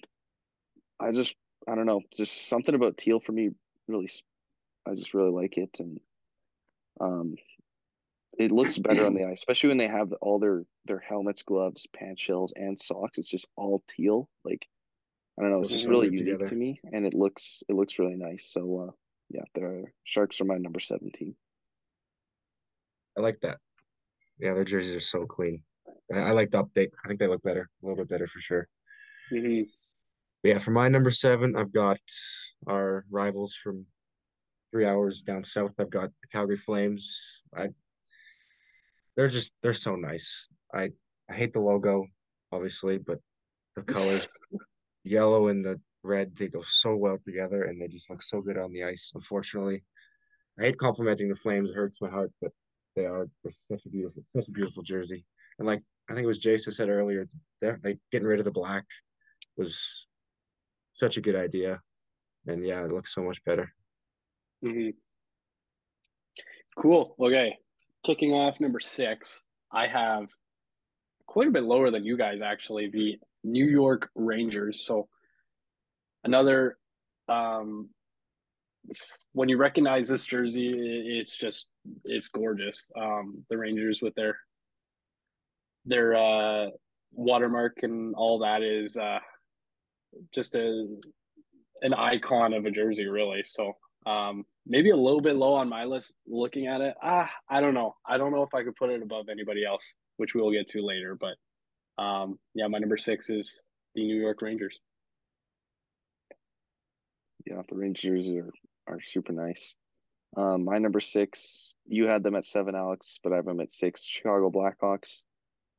[1.00, 1.36] I just
[1.68, 3.52] I don't know, just something about teal for me
[3.88, 4.08] really
[4.88, 6.00] I just really like it, and
[7.00, 7.36] um,
[8.38, 11.88] it looks better on the ice, especially when they have all their their helmets, gloves,
[11.96, 13.18] pants shells, and socks.
[13.18, 14.30] It's just all teal.
[14.44, 14.68] Like
[15.40, 16.48] I don't know, it's just really unique together.
[16.48, 18.52] to me, and it looks it looks really nice.
[18.52, 18.92] So uh,
[19.30, 21.36] yeah, the Sharks are my number seventeen.
[23.18, 23.60] I like that.
[24.40, 25.64] Yeah, their jerseys are so clean.
[26.14, 26.90] I, I like the update.
[27.04, 28.68] I think they look better, a little bit better for sure.
[29.32, 29.64] Mm-hmm.
[30.44, 32.00] yeah, for my number seven, I've got
[32.68, 33.88] our rivals from
[34.76, 35.72] three hours down south.
[35.80, 37.46] I've got the Calgary Flames.
[37.56, 37.70] I
[39.16, 40.50] they're just they're so nice.
[40.74, 40.92] I
[41.30, 42.06] I hate the logo,
[42.52, 43.20] obviously, but
[43.78, 44.28] the colors,
[45.06, 48.58] yellow and the red, they go so well together, and they just look so good
[48.58, 49.14] on the ice.
[49.16, 49.82] Unfortunately,
[50.60, 52.52] I hate complimenting the Flames; it hurts my heart, but
[52.98, 53.30] they are
[53.72, 55.24] such a beautiful, such a beautiful jersey.
[55.58, 57.30] And like I think it was Jason said earlier,
[57.62, 58.84] they're like getting rid of the black
[59.56, 60.06] was
[60.92, 61.80] such a good idea,
[62.46, 63.72] and yeah, it looks so much better.
[64.66, 64.90] Mm-hmm.
[66.82, 67.16] Cool.
[67.20, 67.58] Okay.
[68.04, 69.40] Kicking off number six,
[69.72, 70.28] I have
[71.28, 74.84] quite a bit lower than you guys actually, the New York Rangers.
[74.86, 75.08] So
[76.24, 76.78] another
[77.30, 77.90] um
[79.34, 81.70] when you recognize this jersey, it's just
[82.04, 82.86] it's gorgeous.
[83.00, 84.38] Um the Rangers with their
[85.86, 86.70] their uh
[87.12, 89.20] watermark and all that is uh
[90.34, 90.88] just a
[91.82, 93.44] an icon of a jersey really.
[93.44, 93.74] So
[94.06, 96.96] um, maybe a little bit low on my list looking at it.
[97.02, 97.96] Ah, I don't know.
[98.08, 100.70] I don't know if I could put it above anybody else, which we will get
[100.70, 101.16] to later.
[101.16, 104.80] But um, yeah, my number six is the New York Rangers.
[107.46, 108.52] Yeah, the Rangers are
[108.88, 109.76] are super nice.
[110.38, 113.72] Um, my number six, you had them at seven, Alex, but I have them at
[113.72, 114.06] six.
[114.06, 115.24] Chicago Blackhawks.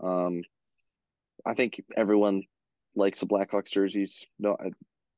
[0.02, 0.42] Um,
[1.44, 2.44] I think everyone
[2.94, 4.26] likes the Blackhawks jerseys.
[4.38, 4.70] No, I,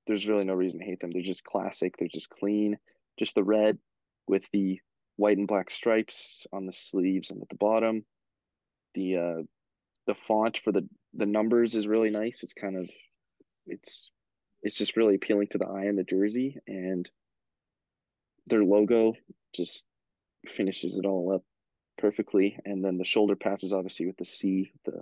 [0.06, 1.12] there's really no reason to hate them.
[1.12, 1.96] They're just classic.
[1.96, 2.78] They're just clean.
[3.18, 3.78] Just the red
[4.26, 4.80] with the
[5.16, 8.04] white and black stripes on the sleeves and at the bottom.
[8.94, 9.42] The uh,
[10.06, 12.42] the font for the the numbers is really nice.
[12.42, 12.88] It's kind of
[13.66, 14.10] it's
[14.62, 17.08] it's just really appealing to the eye in the jersey and
[18.48, 19.14] their logo
[19.54, 19.86] just
[20.46, 21.42] finishes it all up
[21.98, 22.58] perfectly.
[22.64, 25.00] And then the shoulder patches, obviously, with the C, the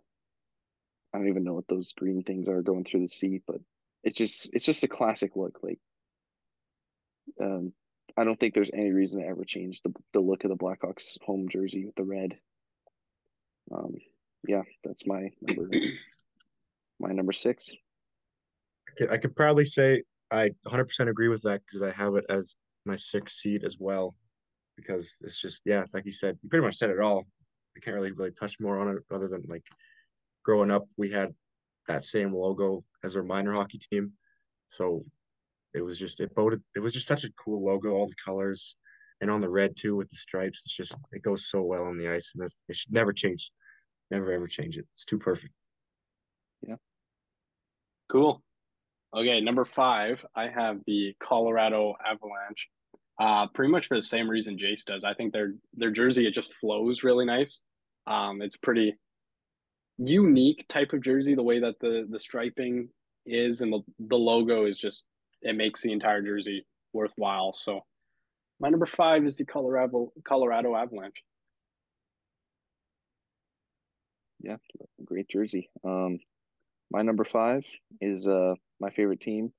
[1.14, 3.57] I don't even know what those green things are going through the C, but
[4.03, 5.59] it's just it's just a classic look.
[5.62, 5.79] Like,
[7.41, 7.73] um,
[8.17, 11.19] I don't think there's any reason to ever change the the look of the Blackhawks
[11.23, 12.37] home jersey with the red.
[13.73, 13.95] Um,
[14.47, 15.69] yeah, that's my number.
[17.01, 17.75] my number six.
[18.89, 22.25] I could, I could probably say I 100% agree with that because I have it
[22.29, 24.14] as my sixth seed as well.
[24.77, 27.27] Because it's just yeah, like you said, you pretty much said it all.
[27.77, 29.64] I can't really really touch more on it other than like
[30.47, 31.35] growing up, we had
[31.89, 34.12] that same logo as our minor hockey team,
[34.69, 35.05] so
[35.77, 36.62] it was just it voted.
[36.74, 38.77] It was just such a cool logo, all the colors,
[39.20, 40.62] and on the red too with the stripes.
[40.64, 43.53] It's just it goes so well on the ice, and it should never change,
[44.11, 44.87] never ever change it.
[44.93, 45.53] It's too perfect.
[46.66, 46.77] Yeah.
[48.09, 48.43] Cool.
[49.14, 52.68] Okay, number five, I have the Colorado Avalanche.
[53.18, 55.05] Uh, pretty much for the same reason Jace does.
[55.05, 57.62] I think their their jersey it just flows really nice.
[58.07, 58.95] Um, it's pretty
[59.99, 61.35] unique type of jersey.
[61.35, 62.89] The way that the the striping
[63.27, 65.05] is and the the logo is just
[65.43, 67.53] it makes the entire jersey worthwhile.
[67.53, 67.80] So
[68.61, 71.22] my number five is the Colorado Colorado Avalanche.
[74.41, 74.57] Yeah,
[75.05, 75.70] great jersey.
[75.84, 76.18] Um,
[76.91, 77.64] my number five
[78.01, 79.53] is uh my favorite team,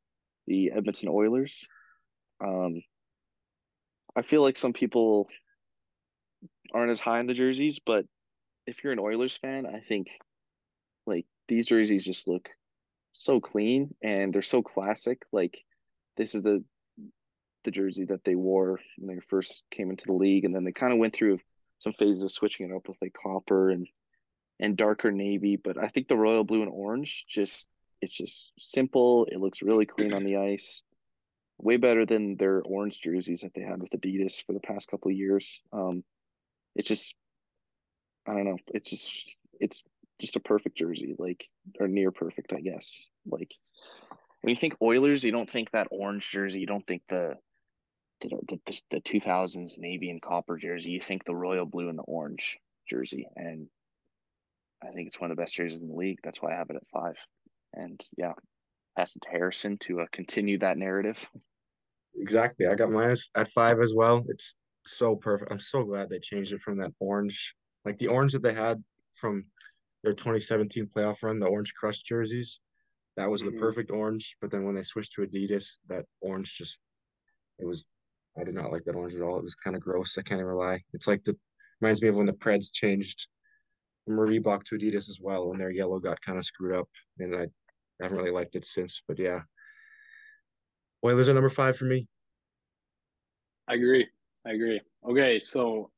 [0.45, 1.67] the Edmonton Oilers.
[2.43, 2.81] Um,
[4.15, 5.27] I feel like some people
[6.73, 8.05] aren't as high in the jerseys, but
[8.65, 10.07] if you're an Oilers fan, I think
[11.05, 12.49] like these jerseys just look
[13.11, 15.23] so clean and they're so classic.
[15.31, 15.57] Like
[16.17, 16.63] this is the
[17.63, 20.71] the jersey that they wore when they first came into the league, and then they
[20.71, 21.39] kind of went through
[21.79, 23.87] some phases of switching it up with like copper and
[24.59, 25.55] and darker navy.
[25.55, 27.67] But I think the royal blue and orange just
[28.01, 29.27] it's just simple.
[29.31, 30.83] It looks really clean on the ice.
[31.59, 35.09] Way better than their orange jerseys that they had with Adidas for the past couple
[35.09, 35.59] of years.
[35.73, 36.03] Um,
[36.75, 37.15] it's just,
[38.27, 38.57] I don't know.
[38.67, 39.81] It's just, it's
[40.19, 41.49] just a perfect jersey, like
[41.79, 43.09] or near perfect, I guess.
[43.25, 43.55] Like
[44.47, 46.61] when you think Oilers, you don't think that orange jersey.
[46.61, 47.33] You don't think the
[48.21, 50.91] the the, the two thousands navy and copper jersey.
[50.91, 52.57] You think the royal blue and the orange
[52.89, 53.67] jersey, and
[54.81, 56.19] I think it's one of the best jerseys in the league.
[56.23, 57.17] That's why I have it at five.
[57.73, 58.35] And yeah,
[58.97, 61.29] pass it to Harrison to uh, continue that narrative.
[62.15, 62.67] Exactly.
[62.67, 64.23] I got mine at five as well.
[64.29, 65.51] It's so perfect.
[65.51, 68.81] I'm so glad they changed it from that orange, like the orange that they had
[69.13, 69.43] from
[70.05, 72.61] their 2017 playoff run, the orange crush jerseys.
[73.17, 73.59] That was the mm-hmm.
[73.59, 74.37] perfect orange.
[74.41, 76.81] But then when they switched to Adidas, that orange just,
[77.59, 77.87] it was,
[78.39, 79.37] I did not like that orange at all.
[79.37, 80.17] It was kind of gross.
[80.17, 80.81] I can't even lie.
[80.93, 81.35] It's like the,
[81.81, 83.27] reminds me of when the Preds changed
[84.05, 86.87] from Reebok to Adidas as well, and their yellow got kind of screwed up.
[87.19, 87.47] And I
[87.99, 89.41] I haven't really liked it since, but yeah.
[91.03, 92.07] Oilers are number five for me.
[93.67, 94.07] I agree.
[94.45, 94.81] I agree.
[95.07, 95.89] Okay, so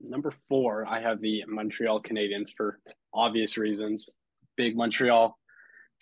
[0.00, 2.78] number four, I have the Montreal Canadiens for
[3.12, 4.10] obvious reasons.
[4.56, 5.36] Big Montreal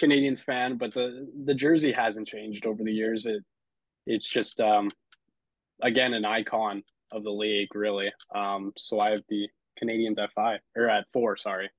[0.01, 3.26] Canadiens fan, but the the jersey hasn't changed over the years.
[3.26, 3.43] It
[4.07, 4.90] it's just um
[5.82, 6.82] again an icon
[7.12, 8.12] of the league, really.
[8.34, 9.49] Um, so I have the
[9.80, 11.36] Canadiens at five or at four.
[11.36, 11.70] Sorry.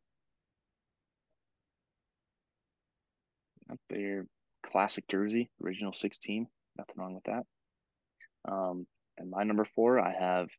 [3.90, 4.28] Their
[4.64, 6.48] classic jersey, original 16.
[6.78, 7.44] Nothing wrong with that.
[8.52, 8.86] Um,
[9.18, 10.50] and my number four, I have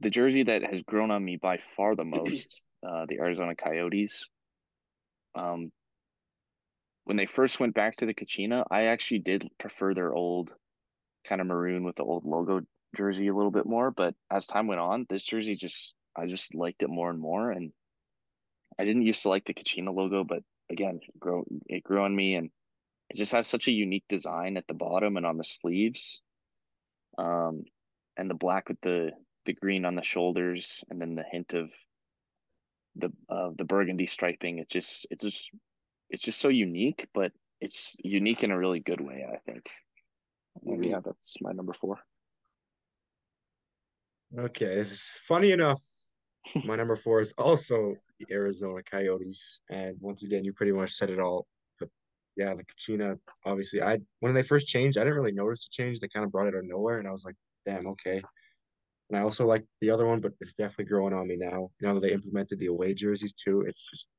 [0.00, 4.28] the jersey that has grown on me by far the most, uh, the Arizona Coyotes.
[5.34, 5.72] Um,
[7.04, 10.54] when they first went back to the Kachina, I actually did prefer their old
[11.24, 12.60] kind of maroon with the old logo
[12.96, 13.90] jersey a little bit more.
[13.90, 17.50] But as time went on, this jersey just I just liked it more and more.
[17.50, 17.72] And
[18.78, 22.34] I didn't used to like the Kachina logo, but again, grow it grew on me,
[22.34, 22.50] and
[23.10, 26.22] it just has such a unique design at the bottom and on the sleeves,
[27.18, 27.64] um,
[28.16, 29.12] and the black with the
[29.44, 31.72] the green on the shoulders, and then the hint of
[32.96, 34.58] the uh, the burgundy striping.
[34.58, 35.50] It just it's just
[36.14, 39.26] it's just so unique, but it's unique in a really good way.
[39.30, 39.68] I think.
[40.64, 41.98] And yeah, that's my number four.
[44.38, 45.82] Okay, it's funny enough.
[46.64, 49.60] My number four is also the Arizona Coyotes.
[49.70, 51.46] And once again, you pretty much said it all.
[51.80, 51.88] But
[52.36, 56.00] yeah, the Kachina, obviously, I when they first changed, I didn't really notice the change.
[56.00, 58.22] They kind of brought it out of nowhere, and I was like, damn, okay.
[59.08, 61.70] And I also like the other one, but it's definitely growing on me now.
[61.80, 64.10] Now that they implemented the away jerseys too, it's just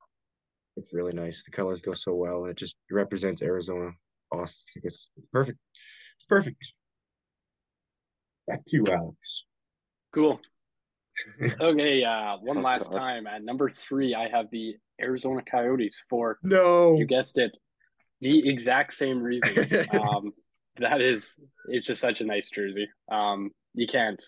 [0.78, 1.43] it's really nice.
[1.43, 2.45] The colors go so well.
[2.45, 3.91] It just represents Arizona.
[4.32, 4.82] Awesome.
[4.84, 5.59] It's perfect.
[6.17, 6.73] It's perfect.
[8.47, 9.45] Back to you, Alex.
[10.13, 10.39] Cool.
[11.61, 16.97] okay, uh, one last time at number three, I have the Arizona Coyotes for no,
[16.97, 17.57] you guessed it,
[18.21, 19.86] the exact same reason.
[20.01, 20.34] um,
[20.78, 21.36] that is,
[21.69, 22.88] it's just such a nice jersey.
[23.09, 24.21] Um, you can't,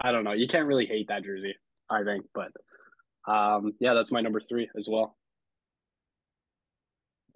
[0.00, 1.54] I don't know, you can't really hate that jersey.
[1.90, 2.52] I think, but
[3.30, 5.16] um, yeah, that's my number three as well.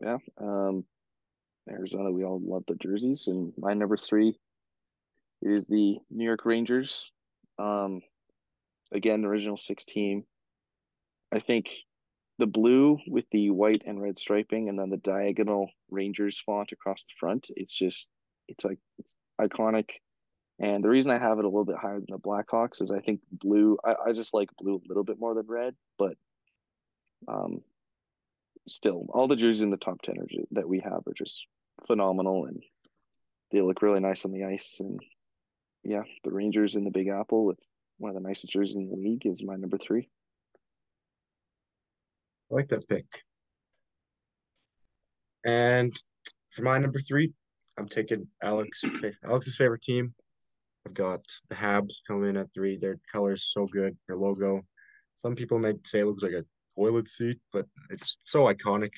[0.01, 0.85] Yeah, um,
[1.69, 4.39] Arizona, we all love the jerseys, and my number three
[5.43, 7.11] is the New York Rangers.
[7.59, 8.03] Um,
[8.93, 10.25] again, original six team.
[11.33, 11.71] I think
[12.39, 17.05] the blue with the white and red striping and then the diagonal Rangers font across
[17.05, 17.49] the front.
[17.57, 18.09] It's just
[18.47, 19.91] it's like it's iconic.
[20.61, 23.01] And the reason I have it a little bit higher than the Blackhawks is I
[23.01, 26.17] think blue I, I just like blue a little bit more than red, but
[27.27, 27.63] um
[28.69, 31.47] still all the jerseys in the top 10 are, that we have are just
[31.87, 32.63] phenomenal and
[33.51, 35.01] they look really nice on the ice and
[35.85, 37.59] yeah, the Rangers in the Big Apple with
[37.99, 40.09] one of the nicest jerseys in the league is my number three.
[42.51, 43.07] I like that pick.
[45.45, 45.95] And
[46.51, 47.33] for my number three,
[47.79, 48.85] I'm taking Alex
[49.25, 50.15] Alex's favorite team.
[50.87, 52.77] I've got the Habs coming in at three.
[52.77, 53.97] Their colors so good.
[54.07, 54.63] Their logo.
[55.15, 56.45] Some people may say it looks like a
[56.79, 58.93] toilet seat, but it's so iconic.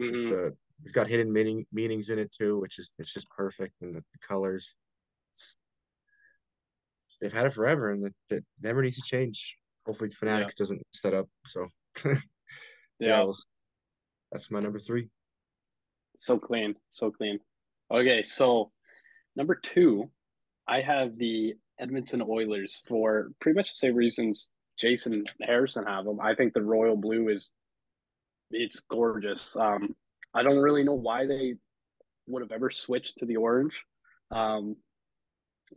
[0.00, 0.30] Mm-hmm.
[0.30, 3.74] The, it's got hidden meaning meanings in it too, which is it's just perfect.
[3.82, 4.74] And the, the colors,
[7.20, 9.56] they've had it forever, and that, that never needs to change.
[9.86, 10.62] Hopefully, Fanatics yeah.
[10.62, 11.28] doesn't set up.
[11.46, 11.68] So
[12.98, 13.24] Yeah.
[14.32, 15.08] that's my number three.
[16.16, 16.74] So clean.
[16.90, 17.38] So clean.
[17.90, 18.22] Okay.
[18.22, 18.72] So
[19.36, 20.10] number two,
[20.66, 24.50] I have the Edmonton Oilers for pretty much the same reasons
[24.80, 26.20] Jason Harrison have them.
[26.20, 27.52] I think the royal blue is
[28.50, 29.56] it's gorgeous.
[29.56, 29.94] Um,
[30.34, 31.54] I don't really know why they
[32.26, 33.82] would have ever switched to the orange
[34.30, 34.76] um,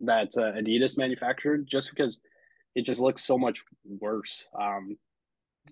[0.02, 2.22] that uh, Adidas manufactured, just because
[2.76, 4.46] it just looks so much worse.
[4.60, 4.98] Um,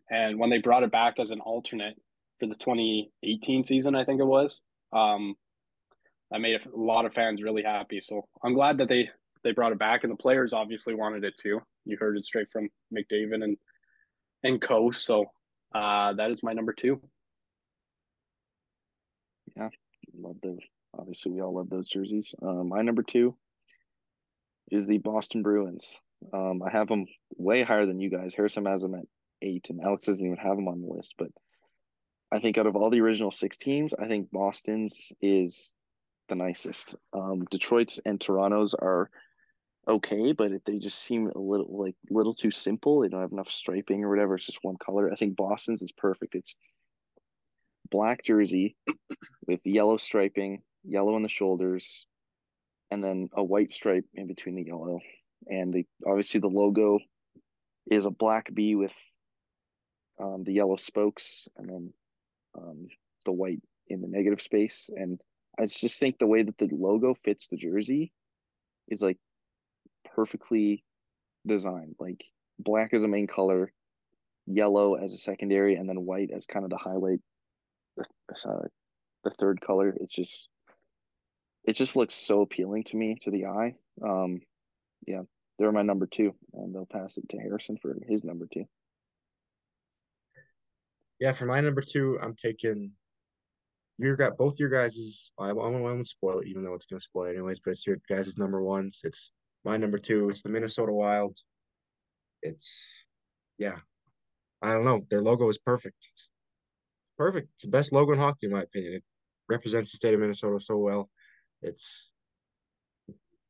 [0.09, 1.95] and when they brought it back as an alternate
[2.39, 4.61] for the 2018 season, I think it was,
[4.93, 5.35] um,
[6.29, 7.99] that made a lot of fans really happy.
[7.99, 9.09] So I'm glad that they
[9.43, 11.61] they brought it back, and the players obviously wanted it too.
[11.85, 13.57] You heard it straight from McDavid and
[14.43, 14.91] and Co.
[14.91, 15.25] So
[15.73, 17.01] uh, that is my number two.
[19.55, 19.69] Yeah,
[20.17, 20.59] love those.
[20.97, 22.33] Obviously, we all love those jerseys.
[22.41, 23.35] Um, my number two
[24.71, 25.99] is the Boston Bruins.
[26.33, 27.05] Um, I have them
[27.37, 28.33] way higher than you guys.
[28.33, 29.05] Harrison has them at
[29.41, 31.15] eight, and Alex doesn't even have them on the list.
[31.17, 31.29] But
[32.31, 35.73] I think out of all the original six teams, I think Boston's is
[36.29, 36.95] the nicest.
[37.13, 39.09] Um, Detroit's and Toronto's are
[39.87, 43.01] okay, but if they just seem a little like little too simple.
[43.01, 44.35] They don't have enough striping or whatever.
[44.35, 45.11] It's just one color.
[45.11, 46.35] I think Boston's is perfect.
[46.35, 46.55] It's
[47.89, 48.75] black jersey
[49.47, 52.05] with yellow striping, yellow on the shoulders,
[52.89, 54.99] and then a white stripe in between the yellow.
[55.47, 56.99] And the obviously the logo
[57.89, 58.93] is a black bee with
[60.21, 61.93] um, the yellow spokes and then
[62.55, 62.87] um,
[63.25, 64.89] the white in the negative space.
[64.95, 65.19] And
[65.59, 68.11] I just think the way that the logo fits the jersey
[68.87, 69.17] is like
[70.15, 70.83] perfectly
[71.45, 71.95] designed.
[71.99, 72.23] Like
[72.59, 73.71] black as a main color,
[74.45, 77.19] yellow as a secondary, and then white as kind of the highlight,
[77.99, 78.67] uh,
[79.23, 79.95] the third color.
[79.99, 80.49] It's just,
[81.63, 83.75] it just looks so appealing to me to the eye.
[84.03, 84.41] Um,
[85.07, 85.21] yeah,
[85.57, 88.65] they're my number two, and they'll pass it to Harrison for his number two.
[91.19, 92.91] Yeah, for my number two, I'm taking
[93.99, 95.31] your got both your guys's.
[95.37, 97.59] I, I won't spoil it, even though it's gonna spoil it anyways.
[97.59, 99.01] But it's your guys' number ones.
[99.03, 99.33] It's
[99.63, 100.29] my number two.
[100.29, 101.37] is the Minnesota Wild.
[102.41, 102.93] It's
[103.57, 103.77] yeah,
[104.61, 105.05] I don't know.
[105.09, 106.07] Their logo is perfect.
[106.11, 106.29] It's
[107.17, 107.49] perfect.
[107.53, 108.95] It's the best logo in hockey, in my opinion.
[108.95, 109.03] It
[109.49, 111.09] represents the state of Minnesota so well.
[111.61, 112.11] It's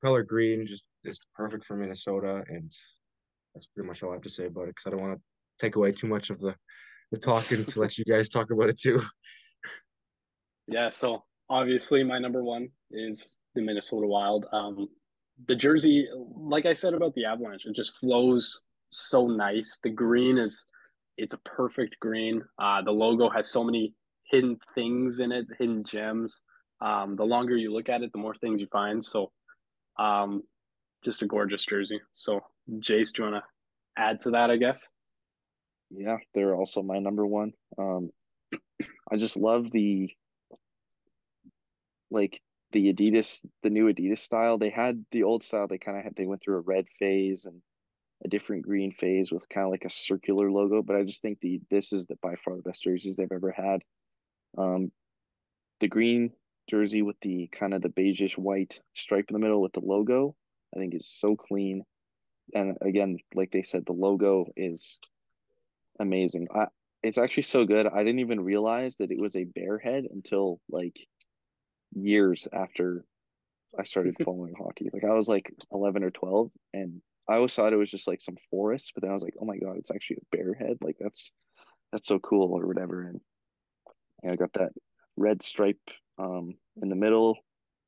[0.03, 2.71] color green, just is perfect for Minnesota, and
[3.53, 4.75] that's pretty much all I have to say about it.
[4.75, 5.21] Because I don't want to
[5.65, 6.55] take away too much of the
[7.11, 9.01] the talking to let you guys talk about it too.
[10.67, 14.45] Yeah, so obviously my number one is the Minnesota Wild.
[14.53, 14.87] Um,
[15.47, 19.79] the jersey, like I said about the Avalanche, it just flows so nice.
[19.83, 20.65] The green is
[21.17, 22.43] it's a perfect green.
[22.59, 23.93] Uh, the logo has so many
[24.29, 26.41] hidden things in it, hidden gems.
[26.81, 29.03] Um, the longer you look at it, the more things you find.
[29.03, 29.31] So,
[29.99, 30.41] um,
[31.03, 31.99] just a gorgeous jersey.
[32.13, 32.39] So,
[32.79, 34.49] Jace, do you want to add to that?
[34.49, 34.87] I guess.
[35.89, 37.51] Yeah, they're also my number one.
[37.77, 38.09] Um,
[39.11, 40.09] I just love the
[42.09, 42.41] like
[42.71, 44.57] the Adidas, the new Adidas style.
[44.57, 45.67] They had the old style.
[45.67, 47.61] They kind of had they went through a red phase and
[48.23, 50.81] a different green phase with kind of like a circular logo.
[50.81, 53.51] But I just think the this is the by far the best jerseys they've ever
[53.51, 53.81] had.
[54.57, 54.91] Um,
[55.79, 56.31] the green
[56.69, 60.35] jersey with the kind of the beigeish white stripe in the middle with the logo,
[60.75, 61.83] I think is so clean.
[62.53, 64.99] And again, like they said, the logo is
[65.99, 66.47] amazing.
[66.53, 66.67] I,
[67.03, 67.87] it's actually so good.
[67.87, 70.95] I didn't even realize that it was a bear head until like
[71.93, 73.05] years after
[73.77, 74.89] I started following hockey.
[74.91, 78.21] Like I was like 11 or 12 and I always thought it was just like
[78.21, 80.77] some forest, but then I was like, oh my God, it's actually a bear head.
[80.81, 81.31] Like that's,
[81.91, 83.03] that's so cool or whatever.
[83.03, 83.21] And
[84.23, 84.71] yeah, I got that
[85.15, 85.79] red stripe
[86.17, 87.35] um, in the middle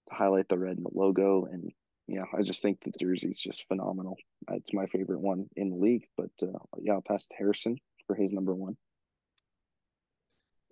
[0.07, 1.45] to highlight the red in the logo.
[1.45, 1.71] And
[2.07, 4.17] yeah, I just think the jersey's just phenomenal.
[4.51, 6.07] It's my favorite one in the league.
[6.15, 7.77] But uh, yeah, I'll pass to Harrison
[8.07, 8.77] for his number one.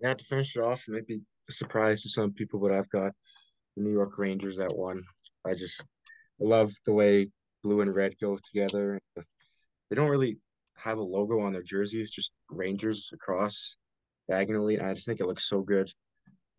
[0.00, 1.22] Yeah, to finish it off, maybe
[1.52, 3.12] surprise to some people, but I've got
[3.76, 5.02] the New York Rangers at one.
[5.46, 5.86] I just
[6.38, 7.30] love the way
[7.62, 9.00] blue and red go together.
[9.16, 10.38] They don't really
[10.76, 13.76] have a logo on their jerseys, just Rangers across
[14.28, 14.80] diagonally.
[14.80, 15.90] I just think it looks so good.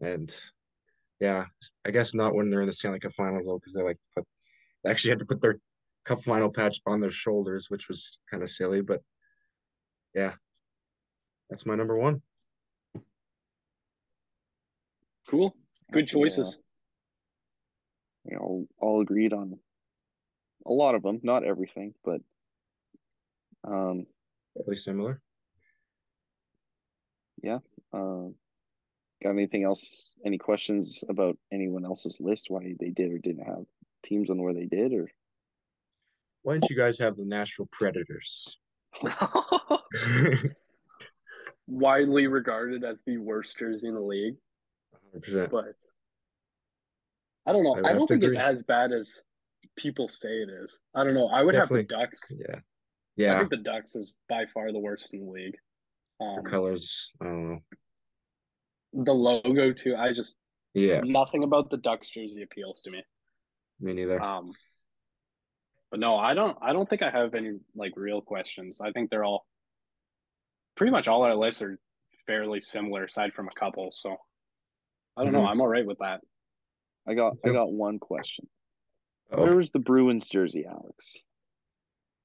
[0.01, 0.33] And
[1.19, 1.45] yeah,
[1.85, 4.25] I guess not when they're in the Stanley Cup Finals though, because they like put,
[4.83, 5.57] they actually had to put their
[6.05, 8.81] Cup Final patch on their shoulders, which was kind of silly.
[8.81, 9.01] But
[10.13, 10.33] yeah,
[11.49, 12.21] that's my number one.
[15.33, 15.55] Cool.
[15.91, 16.59] Good choices.
[18.23, 18.33] Yeah.
[18.33, 19.57] You know, all agreed on
[20.63, 22.21] a lot of them, not everything, but
[23.67, 24.05] um,
[24.55, 25.19] probably similar.
[27.41, 27.57] Yeah.
[27.91, 28.35] Um,
[29.23, 30.13] got anything else?
[30.23, 32.51] Any questions about anyone else's list?
[32.51, 33.65] Why they did or didn't have
[34.03, 35.09] teams on where they did, or
[36.43, 38.59] why didn't you guys have the Nashville Predators?
[41.67, 44.35] Widely regarded as the worst jersey in the league.
[45.15, 45.49] 100%.
[45.49, 45.65] But
[47.45, 47.75] I don't know.
[47.75, 48.37] I, I don't think agree.
[48.37, 49.21] it's as bad as
[49.77, 50.81] people say it is.
[50.95, 51.27] I don't know.
[51.27, 51.79] I would Definitely.
[51.79, 52.21] have the Ducks.
[52.29, 52.59] Yeah.
[53.15, 53.35] Yeah.
[53.35, 55.55] I think the Ducks is by far the worst in the league.
[56.21, 57.59] Um, the colors, I don't know.
[58.93, 59.95] The logo too.
[59.95, 60.37] I just
[60.73, 61.01] yeah.
[61.03, 63.03] Nothing about the Ducks jersey appeals to me.
[63.79, 64.21] Me neither.
[64.21, 64.53] Um,
[65.91, 66.57] but no, I don't.
[66.61, 68.79] I don't think I have any like real questions.
[68.81, 69.45] I think they're all
[70.75, 71.77] pretty much all our lists are
[72.25, 73.91] fairly similar, aside from a couple.
[73.91, 74.15] So
[75.17, 75.43] I don't mm-hmm.
[75.43, 75.47] know.
[75.47, 76.21] I'm all right with that.
[77.07, 78.47] I got I got one question.
[79.31, 79.43] Oh.
[79.43, 81.23] Where was the Bruins jersey, Alex?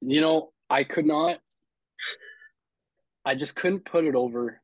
[0.00, 1.38] You know, I could not.
[3.24, 4.60] I just couldn't put it over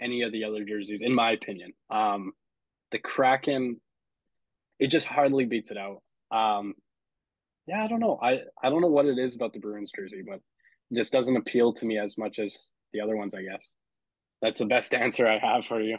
[0.00, 1.72] any of the other jerseys, in my opinion.
[1.90, 2.32] Um,
[2.90, 3.80] the Kraken,
[4.78, 6.02] it just hardly beats it out.
[6.30, 6.74] Um,
[7.66, 8.18] yeah, I don't know.
[8.22, 10.40] I I don't know what it is about the Bruins jersey, but
[10.90, 13.34] it just doesn't appeal to me as much as the other ones.
[13.34, 13.72] I guess
[14.40, 15.98] that's the best answer I have for you.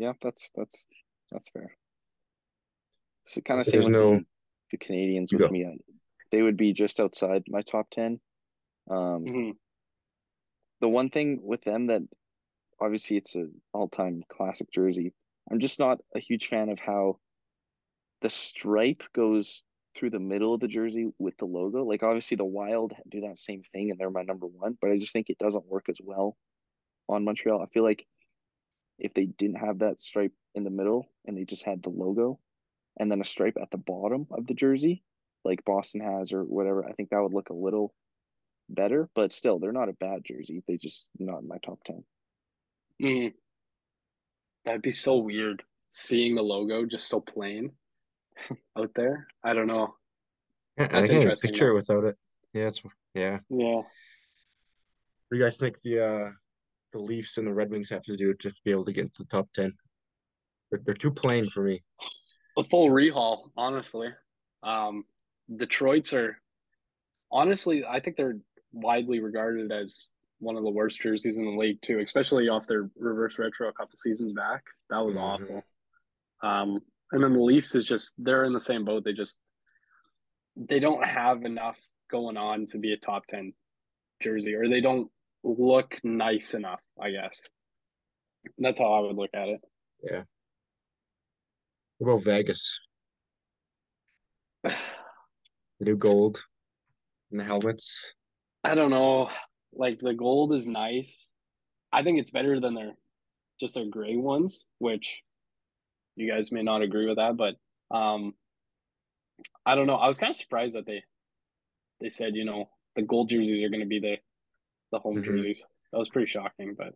[0.00, 0.88] Yeah, that's that's
[1.30, 1.76] that's fair.
[3.26, 4.14] So kind of same no...
[4.14, 4.24] the,
[4.72, 5.66] the Canadiens with me.
[6.32, 8.18] They would be just outside my top ten.
[8.90, 9.50] Um, mm-hmm.
[10.80, 12.00] The one thing with them that
[12.80, 15.12] obviously it's an all-time classic jersey.
[15.50, 17.18] I'm just not a huge fan of how
[18.22, 21.84] the stripe goes through the middle of the jersey with the logo.
[21.84, 24.96] Like obviously the Wild do that same thing and they're my number one, but I
[24.96, 26.38] just think it doesn't work as well
[27.06, 27.60] on Montreal.
[27.60, 28.06] I feel like
[29.00, 32.38] if they didn't have that stripe in the middle and they just had the logo
[32.98, 35.02] and then a stripe at the bottom of the jersey,
[35.44, 37.94] like Boston has or whatever, I think that would look a little
[38.68, 39.08] better.
[39.14, 40.62] But still, they're not a bad jersey.
[40.66, 42.04] They just not in my top ten.
[43.02, 43.32] Mm.
[44.64, 47.72] That'd be so weird seeing the logo just so plain
[48.78, 49.26] out there.
[49.42, 49.94] I don't know.
[50.78, 51.74] Yeah, That's I can't picture though.
[51.74, 52.16] without it.
[52.52, 52.82] Yeah, it's
[53.14, 53.38] yeah.
[53.48, 53.74] Yeah.
[53.76, 53.86] What
[55.32, 56.30] do you guys think the uh
[56.92, 59.22] the Leafs and the Red Wings have to do to be able to get into
[59.22, 59.72] the top ten?
[60.70, 61.82] They're, they're too plain for me.
[62.58, 64.08] A full rehaul, honestly.
[64.62, 65.04] Um,
[65.54, 66.36] Detroit's are
[67.32, 68.38] honestly, I think they're
[68.72, 72.90] widely regarded as one of the worst jerseys in the league too, especially off their
[72.98, 74.62] reverse retro a couple seasons back.
[74.88, 75.44] That was mm-hmm.
[75.44, 75.64] awful.
[76.42, 76.80] Um,
[77.12, 79.04] and then the Leafs is just they're in the same boat.
[79.04, 79.38] They just
[80.56, 81.76] they don't have enough
[82.10, 83.52] going on to be a top ten
[84.20, 85.10] jersey, or they don't
[85.42, 87.40] look nice enough, I guess.
[88.58, 89.60] That's how I would look at it.
[90.02, 90.22] Yeah.
[91.98, 92.78] What about Vegas?
[94.62, 94.74] the
[95.80, 96.42] new gold
[97.30, 98.12] and the helmets.
[98.64, 99.30] I don't know.
[99.72, 101.30] Like the gold is nice.
[101.92, 102.92] I think it's better than their
[103.58, 105.20] just their gray ones, which
[106.16, 107.54] you guys may not agree with that, but
[107.94, 108.34] um
[109.64, 109.96] I don't know.
[109.96, 111.02] I was kind of surprised that they
[112.00, 114.16] they said, you know, the gold jerseys are going to be the
[114.92, 115.36] the home mm-hmm.
[115.36, 115.64] jerseys.
[115.92, 116.94] That was pretty shocking, but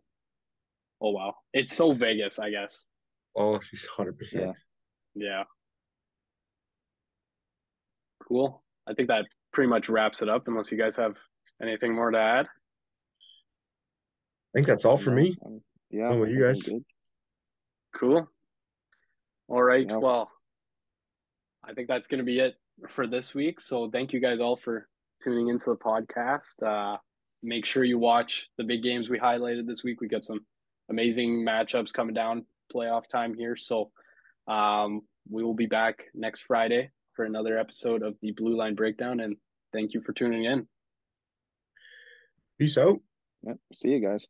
[1.01, 1.35] oh wow.
[1.53, 2.83] It's so Vegas, I guess.
[3.35, 4.57] Oh, she's hundred percent.
[5.15, 5.43] Yeah.
[8.27, 8.63] Cool.
[8.87, 10.47] I think that pretty much wraps it up.
[10.47, 11.15] Unless you guys have
[11.61, 12.47] anything more to add.
[12.47, 12.49] I
[14.53, 15.35] think that's all for me.
[15.89, 16.09] Yeah.
[16.09, 16.69] What about you guys?
[17.95, 18.27] Cool.
[19.47, 19.85] All right.
[19.87, 19.97] Yeah.
[19.97, 20.31] Well,
[21.63, 22.55] I think that's going to be it
[22.89, 23.59] for this week.
[23.59, 24.87] So thank you guys all for
[25.23, 26.63] tuning into the podcast.
[26.63, 26.97] Uh,
[27.43, 30.01] make sure you watch the big games we highlighted this week.
[30.01, 30.45] We got some
[30.89, 33.55] amazing matchups coming down playoff time here.
[33.55, 33.91] So
[34.47, 39.19] um, we will be back next Friday for another episode of the Blue Line Breakdown.
[39.19, 39.37] And
[39.73, 40.67] thank you for tuning in.
[42.59, 42.99] Peace out.
[43.43, 43.57] Yep.
[43.73, 44.27] See you guys.